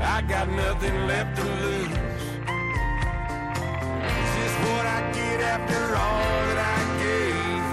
I 0.00 0.22
got 0.22 0.48
nothing 0.48 1.06
left 1.06 1.36
to 1.36 1.44
lose. 1.44 1.92
Is 4.22 4.30
this 4.38 4.54
what 4.64 4.86
I 4.96 5.12
get 5.12 5.40
after 5.42 5.94
all 5.94 6.38
that 6.48 6.60
I 6.72 6.80
gave? 7.04 7.64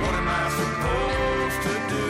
What 0.00 0.14
am 0.14 0.28
I 0.28 0.48
supposed 0.60 1.58
to 1.68 1.74
do? 1.92 2.06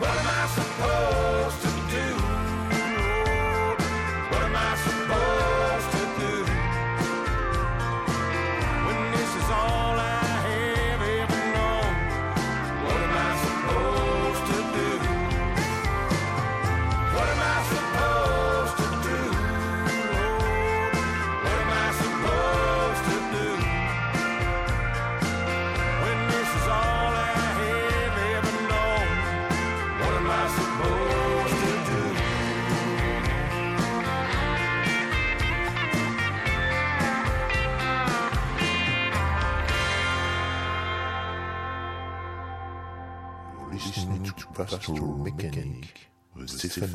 What 0.00 0.14
am 0.18 0.26
I 0.26 0.46
supposed 0.48 1.31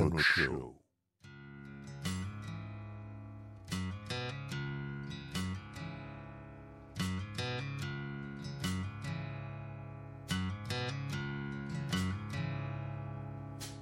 the 0.09 0.17
Show. 0.17 0.73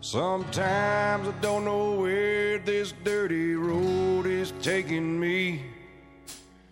Sometimes 0.01 1.27
I 1.27 1.33
don't 1.41 1.63
know 1.63 1.93
where 1.93 2.59
this 2.59 2.93
dirty 3.05 3.55
road 3.55 4.25
is 4.25 4.51
taking 4.61 5.17
me. 5.17 5.61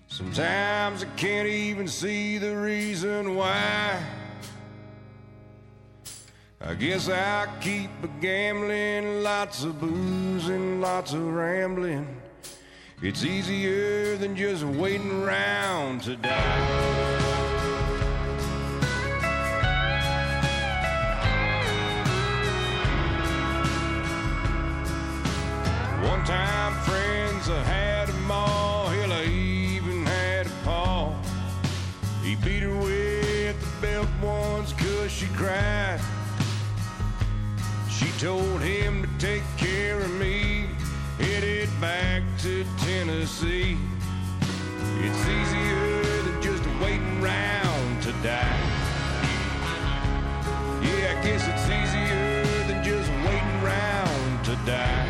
Sometimes 0.08 1.04
I 1.04 1.08
can't 1.16 1.48
even 1.48 1.88
see 1.88 2.38
the 2.38 2.56
reason 2.58 3.36
why. 3.36 4.23
I 6.66 6.76
guess 6.76 7.10
I 7.10 7.50
keep 7.60 7.90
a 8.04 8.08
gambling, 8.22 9.22
lots 9.22 9.66
of 9.66 9.82
booze 9.82 10.48
and 10.48 10.80
lots 10.80 11.12
of 11.12 11.22
rambling. 11.22 12.08
It's 13.02 13.26
easier 13.26 14.16
than 14.16 14.34
just 14.34 14.64
waiting 14.64 15.24
around 15.24 16.04
to 16.04 16.16
die. 16.16 17.10
One 26.02 26.24
time 26.24 26.74
friends 26.84 27.50
I 27.50 27.62
had 27.64 28.08
them 28.08 28.32
all, 28.32 28.88
hell 28.88 29.12
I 29.12 29.26
even 29.26 30.06
had 30.06 30.48
a 30.48 30.52
paw. 30.64 31.14
He 32.24 32.36
beat 32.36 32.64
her 32.64 32.74
with 32.74 33.60
the 33.60 33.82
belt 33.86 34.08
once 34.22 34.72
cause 34.72 35.12
she 35.12 35.26
cried. 35.36 36.00
Told 38.24 38.62
him 38.62 39.02
to 39.02 39.10
take 39.18 39.44
care 39.58 40.00
of 40.00 40.10
me, 40.12 40.66
headed 41.20 41.70
back 41.82 42.24
to 42.38 42.66
Tennessee. 42.78 43.78
It's 45.02 45.28
easier 45.28 46.04
than 46.24 46.42
just 46.42 46.64
waiting 46.82 47.22
around 47.22 48.02
to 48.04 48.14
die. 48.24 48.62
Yeah, 50.82 51.18
I 51.18 51.22
guess 51.22 51.46
it's 51.46 51.66
easier 51.68 52.46
than 52.68 52.82
just 52.82 53.10
waiting 53.28 53.62
around 53.62 54.46
to 54.46 54.56
die. 54.66 55.10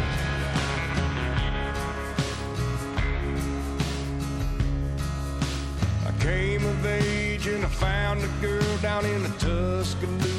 I 6.07 6.11
came 6.19 6.65
of 6.65 6.83
age 6.83 7.45
and 7.45 7.63
I 7.63 7.69
found 7.69 8.23
a 8.23 8.27
girl 8.41 8.77
down 8.81 9.05
in 9.05 9.21
the 9.21 9.29
Tuscaloosa 9.37 10.32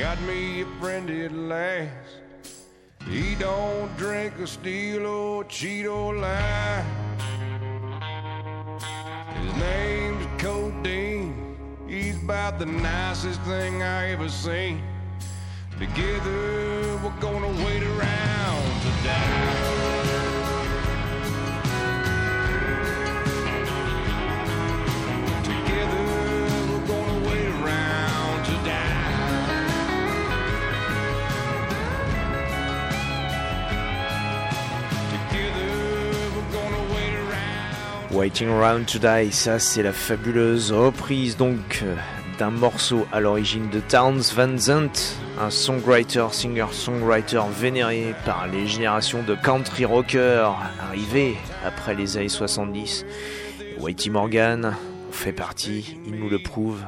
got 0.00 0.18
me 0.22 0.62
a 0.62 0.66
friend 0.80 1.10
at 1.10 1.30
last. 1.30 2.22
He 3.06 3.34
don't 3.34 3.94
drink 3.98 4.32
or 4.40 4.46
steal 4.46 5.04
or 5.04 5.44
cheat 5.44 5.84
or 5.84 6.14
lie. 6.14 6.82
His 9.34 9.54
name's 9.56 10.26
Codeine. 10.40 11.34
He's 11.86 12.16
about 12.22 12.58
the 12.58 12.64
nicest 12.64 13.42
thing 13.42 13.82
I 13.82 14.12
ever 14.12 14.30
seen. 14.30 14.82
Together 15.78 16.98
we're 17.02 17.20
gonna 17.20 17.52
wait 17.66 17.82
around 17.82 18.80
to 18.84 18.90
die. 19.04 20.09
Waiting 38.12 38.48
Around 38.48 38.86
to 38.86 38.98
Die, 38.98 39.30
ça 39.30 39.60
c'est 39.60 39.84
la 39.84 39.92
fabuleuse 39.92 40.72
reprise 40.72 41.36
donc 41.36 41.82
euh, 41.84 41.94
d'un 42.40 42.50
morceau 42.50 43.06
à 43.12 43.20
l'origine 43.20 43.70
de 43.70 43.78
Towns 43.78 44.22
Van 44.34 44.58
Zandt, 44.58 45.16
un 45.40 45.50
songwriter, 45.50 46.26
singer-songwriter 46.32 47.42
vénéré 47.56 48.14
par 48.26 48.48
les 48.48 48.66
générations 48.66 49.22
de 49.22 49.36
country 49.36 49.84
rockers 49.84 50.58
arrivés 50.82 51.36
après 51.64 51.94
les 51.94 52.16
années 52.16 52.28
70. 52.28 53.06
Whitey 53.78 54.10
Morgan 54.10 54.74
fait 55.12 55.32
partie, 55.32 55.96
il 56.04 56.16
nous 56.16 56.28
le 56.28 56.40
prouve 56.40 56.82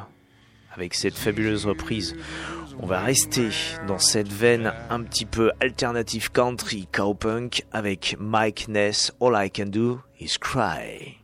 avec 0.75 0.95
cette 0.95 1.17
fabuleuse 1.17 1.67
reprise. 1.67 2.17
On 2.81 2.87
va 2.87 3.01
rester 3.01 3.49
dans 3.87 3.99
cette 3.99 4.33
veine 4.33 4.73
un 4.91 5.03
petit 5.03 5.27
peu 5.27 5.53
alternative 5.61 6.31
country 6.31 6.89
cowpunk 6.91 7.65
avec 7.73 8.17
Mike 8.19 8.69
Ness. 8.69 9.13
All 9.21 9.35
I 9.37 9.51
Can 9.51 9.67
Do 9.67 10.01
Is 10.21 10.39
Cry. 10.41 11.22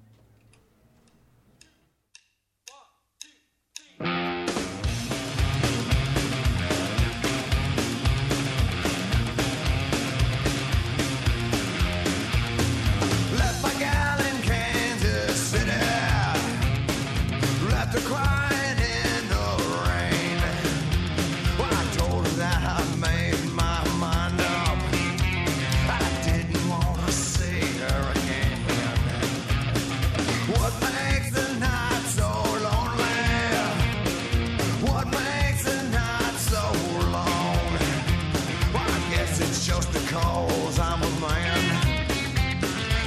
It's 39.48 39.66
just 39.66 39.90
because 39.92 40.78
I'm 40.78 41.02
a 41.02 41.10
man 41.20 42.06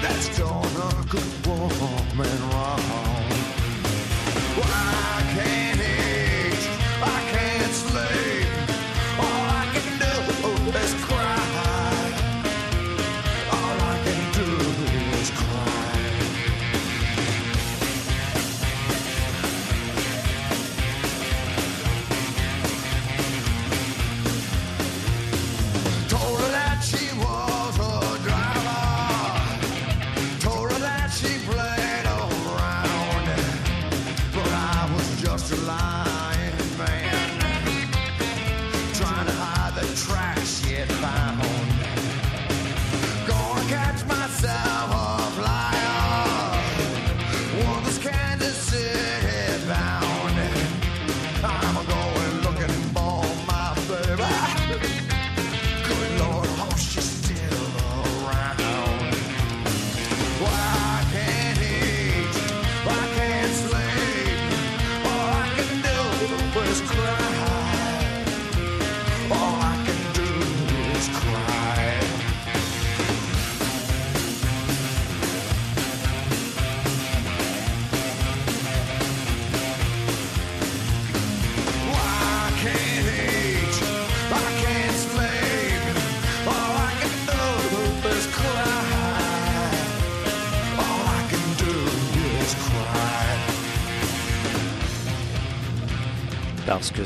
that's 0.02 0.38
done 0.38 0.66
a 0.66 1.06
good 1.08 1.46
woman 1.46 2.51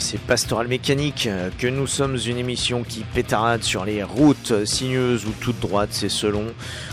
c'est 0.05 0.19
Pastoral 0.19 0.67
Mécanique, 0.67 1.25
euh, 1.25 1.49
que 1.57 1.65
nous 1.65 1.87
sommes 1.87 2.19
une 2.27 2.37
émission 2.37 2.83
qui 2.83 3.03
pétarade 3.15 3.63
sur 3.63 3.85
les 3.85 4.03
routes 4.03 4.63
sinueuses 4.63 5.25
ou 5.25 5.31
toutes 5.41 5.59
droites, 5.59 5.93
c'est 5.93 6.09
selon, 6.09 6.45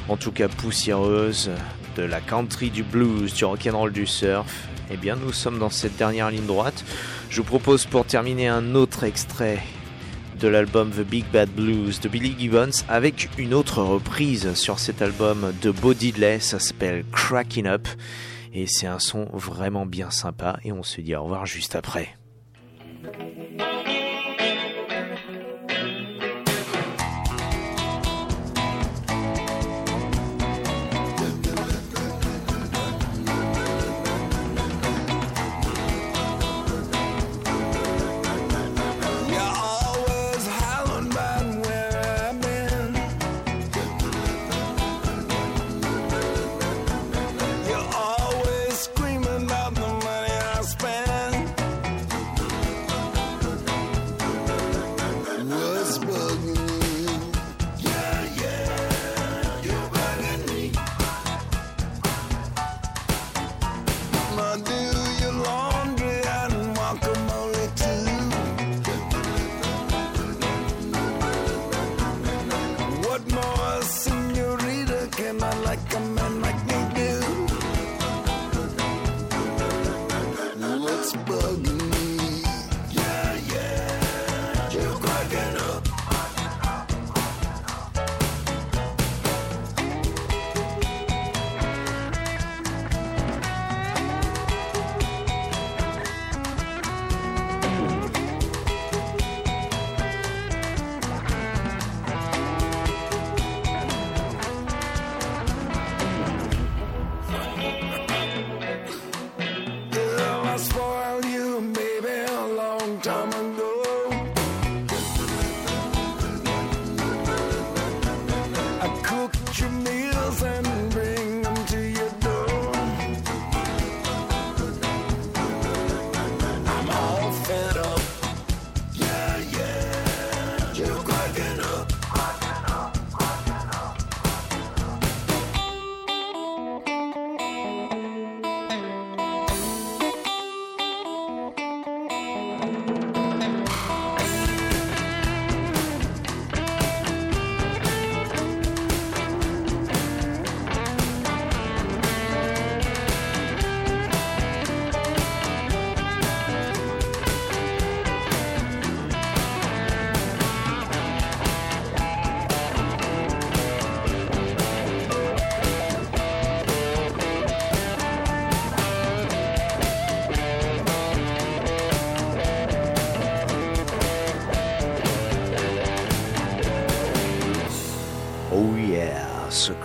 en 0.09 0.17
tout 0.17 0.33
cas 0.33 0.49
poussiéreuses, 0.49 1.51
de 1.97 2.05
la 2.05 2.23
country, 2.23 2.71
du 2.71 2.83
blues, 2.83 3.35
du 3.35 3.45
rock'n'roll, 3.45 3.93
du 3.93 4.07
surf. 4.07 4.67
Eh 4.91 4.97
bien, 4.97 5.17
nous 5.17 5.31
sommes 5.31 5.59
dans 5.59 5.69
cette 5.69 5.95
dernière 5.99 6.31
ligne 6.31 6.47
droite. 6.47 6.87
Je 7.29 7.43
vous 7.43 7.47
propose 7.47 7.85
pour 7.85 8.07
terminer 8.07 8.49
un 8.49 8.75
autre 8.75 9.05
extrait 9.05 9.59
de 10.41 10.49
l'album 10.49 10.91
The 10.91 11.07
Big 11.07 11.27
Bad 11.31 11.51
Blues 11.51 12.01
de 12.01 12.09
Billy 12.09 12.35
Gibbons 12.39 12.83
avec 12.89 13.29
une 13.37 13.53
autre 13.53 13.83
reprise 13.83 14.55
sur 14.55 14.79
cet 14.79 15.03
album 15.03 15.53
de 15.61 15.71
Bo 15.71 15.93
Diddley, 15.93 16.41
ça 16.41 16.59
s'appelle 16.59 17.05
Cracking 17.13 17.67
Up 17.67 17.87
et 18.55 18.67
c'est 18.67 18.87
un 18.87 18.99
son 18.99 19.27
vraiment 19.35 19.85
bien 19.85 20.11
sympa 20.11 20.59
et 20.65 20.73
on 20.73 20.83
se 20.83 21.03
dit 21.03 21.15
au 21.15 21.25
revoir 21.25 21.45
juste 21.45 21.77
après. 21.77 22.17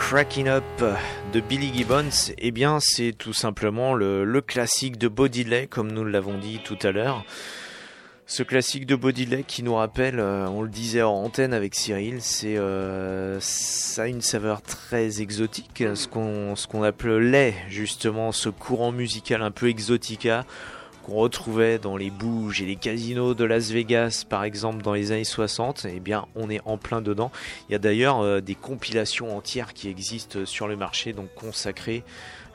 Cracking 0.09 0.47
Up 0.47 0.63
de 1.33 1.41
Billy 1.41 1.69
Gibbons, 1.73 2.31
eh 2.37 2.51
bien 2.51 2.79
c'est 2.79 3.11
tout 3.11 3.33
simplement 3.33 3.93
le, 3.93 4.39
classique 4.39 4.97
de 4.97 5.09
Bodiley, 5.09 5.67
comme 5.67 5.91
nous 5.91 6.05
l'avons 6.05 6.37
dit 6.37 6.61
tout 6.63 6.77
à 6.81 6.93
l'heure. 6.93 7.25
Ce 8.25 8.41
classique 8.41 8.85
de 8.85 8.95
Bodiley 8.95 9.43
qui 9.43 9.63
nous 9.63 9.75
rappelle, 9.75 10.21
euh, 10.21 10.47
on 10.47 10.61
le 10.61 10.69
disait 10.69 11.01
en 11.01 11.11
antenne 11.11 11.53
avec 11.53 11.75
Cyril, 11.75 12.21
c'est 12.21 12.57
euh, 12.57 13.37
ça 13.41 14.03
a 14.03 14.07
une 14.07 14.21
saveur 14.21 14.61
très 14.61 15.19
exotique, 15.21 15.83
ce 15.93 16.07
qu'on 16.07 16.55
ce 16.55 16.67
qu'on 16.67 16.89
justement 17.67 18.31
ce 18.31 18.47
courant 18.47 18.93
musical 18.93 19.41
un 19.41 19.51
peu 19.51 19.67
exotica 19.67 20.45
qu'on 21.07 21.15
retrouvait 21.15 21.79
dans 21.79 21.95
les 21.97 22.09
bouges 22.09 22.61
et 22.61 22.65
les 22.65 22.75
casinos 22.75 23.33
de 23.33 23.45
Las 23.45 23.71
Vegas 23.71 24.25
par 24.29 24.43
exemple 24.43 24.83
dans 24.83 24.93
les 24.93 25.11
années 25.11 25.23
60, 25.23 25.87
eh 25.89 25.99
bien 25.99 26.25
on 26.35 26.49
est 26.49 26.61
en 26.65 26.77
plein 26.77 27.01
dedans. 27.01 27.31
Il 27.69 27.71
y 27.71 27.75
a 27.75 27.79
d'ailleurs 27.79 28.19
euh, 28.19 28.41
des 28.41 28.55
compilations 28.55 29.35
entières 29.35 29.73
qui 29.73 29.89
existent 29.89 30.45
sur 30.45 30.67
le 30.67 30.75
marché 30.75 31.13
donc 31.13 31.33
consacrées 31.33 32.03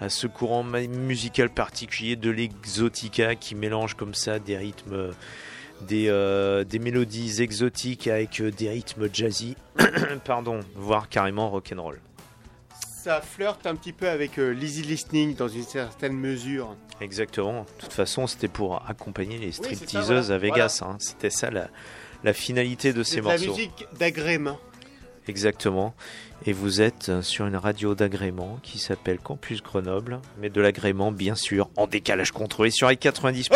à 0.00 0.08
ce 0.08 0.26
courant 0.26 0.62
musical 0.64 1.48
particulier 1.48 2.16
de 2.16 2.30
l'exotica 2.30 3.34
qui 3.34 3.54
mélange 3.54 3.94
comme 3.94 4.14
ça 4.14 4.38
des 4.38 4.56
rythmes 4.56 5.12
des, 5.82 6.08
euh, 6.08 6.64
des 6.64 6.78
mélodies 6.78 7.42
exotiques 7.42 8.06
avec 8.06 8.40
euh, 8.40 8.50
des 8.50 8.68
rythmes 8.68 9.08
jazzy, 9.12 9.56
pardon, 10.24 10.60
voire 10.74 11.08
carrément 11.08 11.50
rock'n'roll. 11.50 11.98
Ça 13.02 13.20
flirte 13.20 13.66
un 13.66 13.74
petit 13.74 13.92
peu 13.92 14.08
avec 14.08 14.38
euh, 14.38 14.50
l'easy 14.50 14.82
listening 14.82 15.34
dans 15.34 15.48
une 15.48 15.64
certaine 15.64 16.12
mesure. 16.12 16.76
Exactement. 17.00 17.62
De 17.62 17.82
toute 17.82 17.92
façon, 17.92 18.28
c'était 18.28 18.46
pour 18.48 18.84
accompagner 18.88 19.38
les 19.38 19.50
stripteaseuses 19.50 20.26
voilà. 20.26 20.34
à 20.34 20.38
Vegas. 20.38 20.82
hein. 20.82 20.96
C'était 21.00 21.30
ça 21.30 21.50
la, 21.50 21.68
la 22.22 22.32
finalité 22.32 22.92
de 22.92 23.02
ces 23.02 23.16
de 23.16 23.22
la 23.26 23.30
morceaux. 23.36 23.50
musique 23.50 23.86
d'agrément. 23.98 24.58
Exactement. 25.26 25.94
Et 26.46 26.52
vous 26.52 26.80
êtes 26.80 27.22
sur 27.22 27.46
une 27.46 27.56
radio 27.56 27.94
d'agrément 27.96 28.58
qui 28.62 28.78
s'appelle 28.78 29.18
Campus 29.18 29.62
Grenoble, 29.62 30.20
mais 30.40 30.50
de 30.50 30.60
l'agrément 30.60 31.10
bien 31.12 31.34
sûr 31.36 31.68
en 31.76 31.86
décalage 31.86 32.30
contrôlé 32.32 32.70
sur 32.70 32.88
les 32.88 32.96
90 32.96 33.48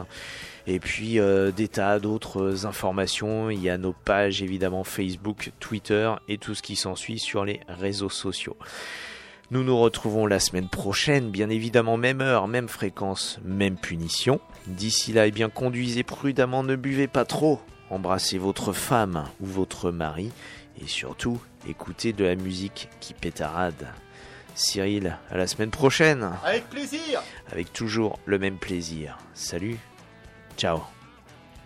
Et 0.67 0.81
puis 0.81 1.19
euh, 1.19 1.51
des 1.51 1.67
tas 1.67 1.99
d'autres 1.99 2.67
informations. 2.67 3.49
Il 3.49 3.63
y 3.63 3.71
a 3.71 3.79
nos 3.79 3.95
pages 3.95 4.43
évidemment 4.43 4.85
Facebook, 4.85 5.53
Twitter 5.59 6.13
et 6.29 6.37
tout 6.37 6.55
ce 6.55 6.61
qui 6.61 6.77
s'ensuit 6.77 7.19
sur 7.19 7.47
les 7.47 7.61
réseaux 7.69 8.11
sociaux. 8.11 8.59
Nous 9.51 9.65
nous 9.65 9.79
retrouvons 9.79 10.27
la 10.27 10.41
semaine 10.41 10.69
prochaine, 10.69 11.31
bien 11.31 11.49
évidemment, 11.49 11.97
même 11.97 12.21
heure, 12.21 12.49
même 12.49 12.69
fréquence, 12.69 13.41
même 13.47 13.77
punition. 13.77 14.41
D'ici 14.67 15.15
là, 15.15 15.27
eh 15.27 15.31
bien, 15.31 15.49
conduisez 15.49 16.03
prudemment, 16.03 16.63
ne 16.63 16.77
buvez 16.77 17.09
pas 17.09 17.25
trop, 17.25 17.61
embrassez 17.91 18.39
votre 18.39 18.73
femme 18.73 19.25
ou 19.41 19.47
votre 19.47 19.91
mari, 19.91 20.33
et 20.81 20.87
surtout, 20.87 21.41
écoutez 21.69 22.13
de 22.13 22.25
la 22.25 22.35
musique 22.35 22.89
qui 23.01 23.15
pétarade. 23.15 23.89
Cyril, 24.57 25.17
à 25.33 25.37
la 25.37 25.47
semaine 25.49 25.71
prochaine, 25.71 26.31
Avec 26.45 26.69
plaisir. 26.71 27.21
avec 27.51 27.73
toujours 27.73 28.19
le 28.25 28.39
même 28.39 28.57
plaisir. 28.57 29.19
Salut, 29.35 29.79
ciao. 30.57 30.81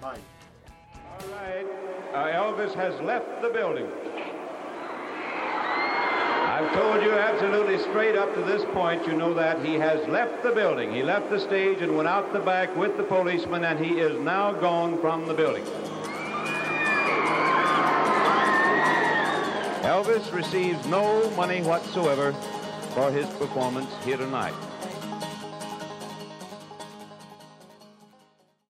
Bye. 0.00 0.18
Uh, 2.14 2.32
Elvis 2.34 2.74
has 2.74 2.98
left 3.04 3.26
the 3.42 3.50
building. 3.52 3.84
I've 6.50 6.72
told 6.74 7.02
you 7.04 7.12
absolutely 7.12 7.78
straight 7.78 8.16
up 8.16 8.34
to 8.34 8.40
this 8.42 8.64
point, 8.72 9.06
you 9.06 9.12
know 9.14 9.34
that 9.34 9.64
he 9.64 9.74
has 9.74 10.00
left 10.08 10.42
the 10.42 10.50
building. 10.50 10.92
He 10.92 11.02
left 11.02 11.30
the 11.30 11.38
stage 11.38 11.80
and 11.82 11.94
went 11.96 12.08
out 12.08 12.32
the 12.32 12.40
back 12.40 12.74
with 12.76 12.96
the 12.96 13.04
policeman, 13.04 13.64
and 13.64 13.78
he 13.78 14.00
is 14.00 14.18
now 14.24 14.52
gone 14.52 14.98
from 15.00 15.26
the 15.28 15.34
building. 15.34 15.62
Elvis 19.82 20.32
receives 20.32 20.84
no 20.86 21.30
money 21.30 21.62
whatsoever 21.62 22.32
for 22.94 23.10
his 23.10 23.26
performance 23.38 23.90
here 24.04 24.16
tonight. 24.16 24.54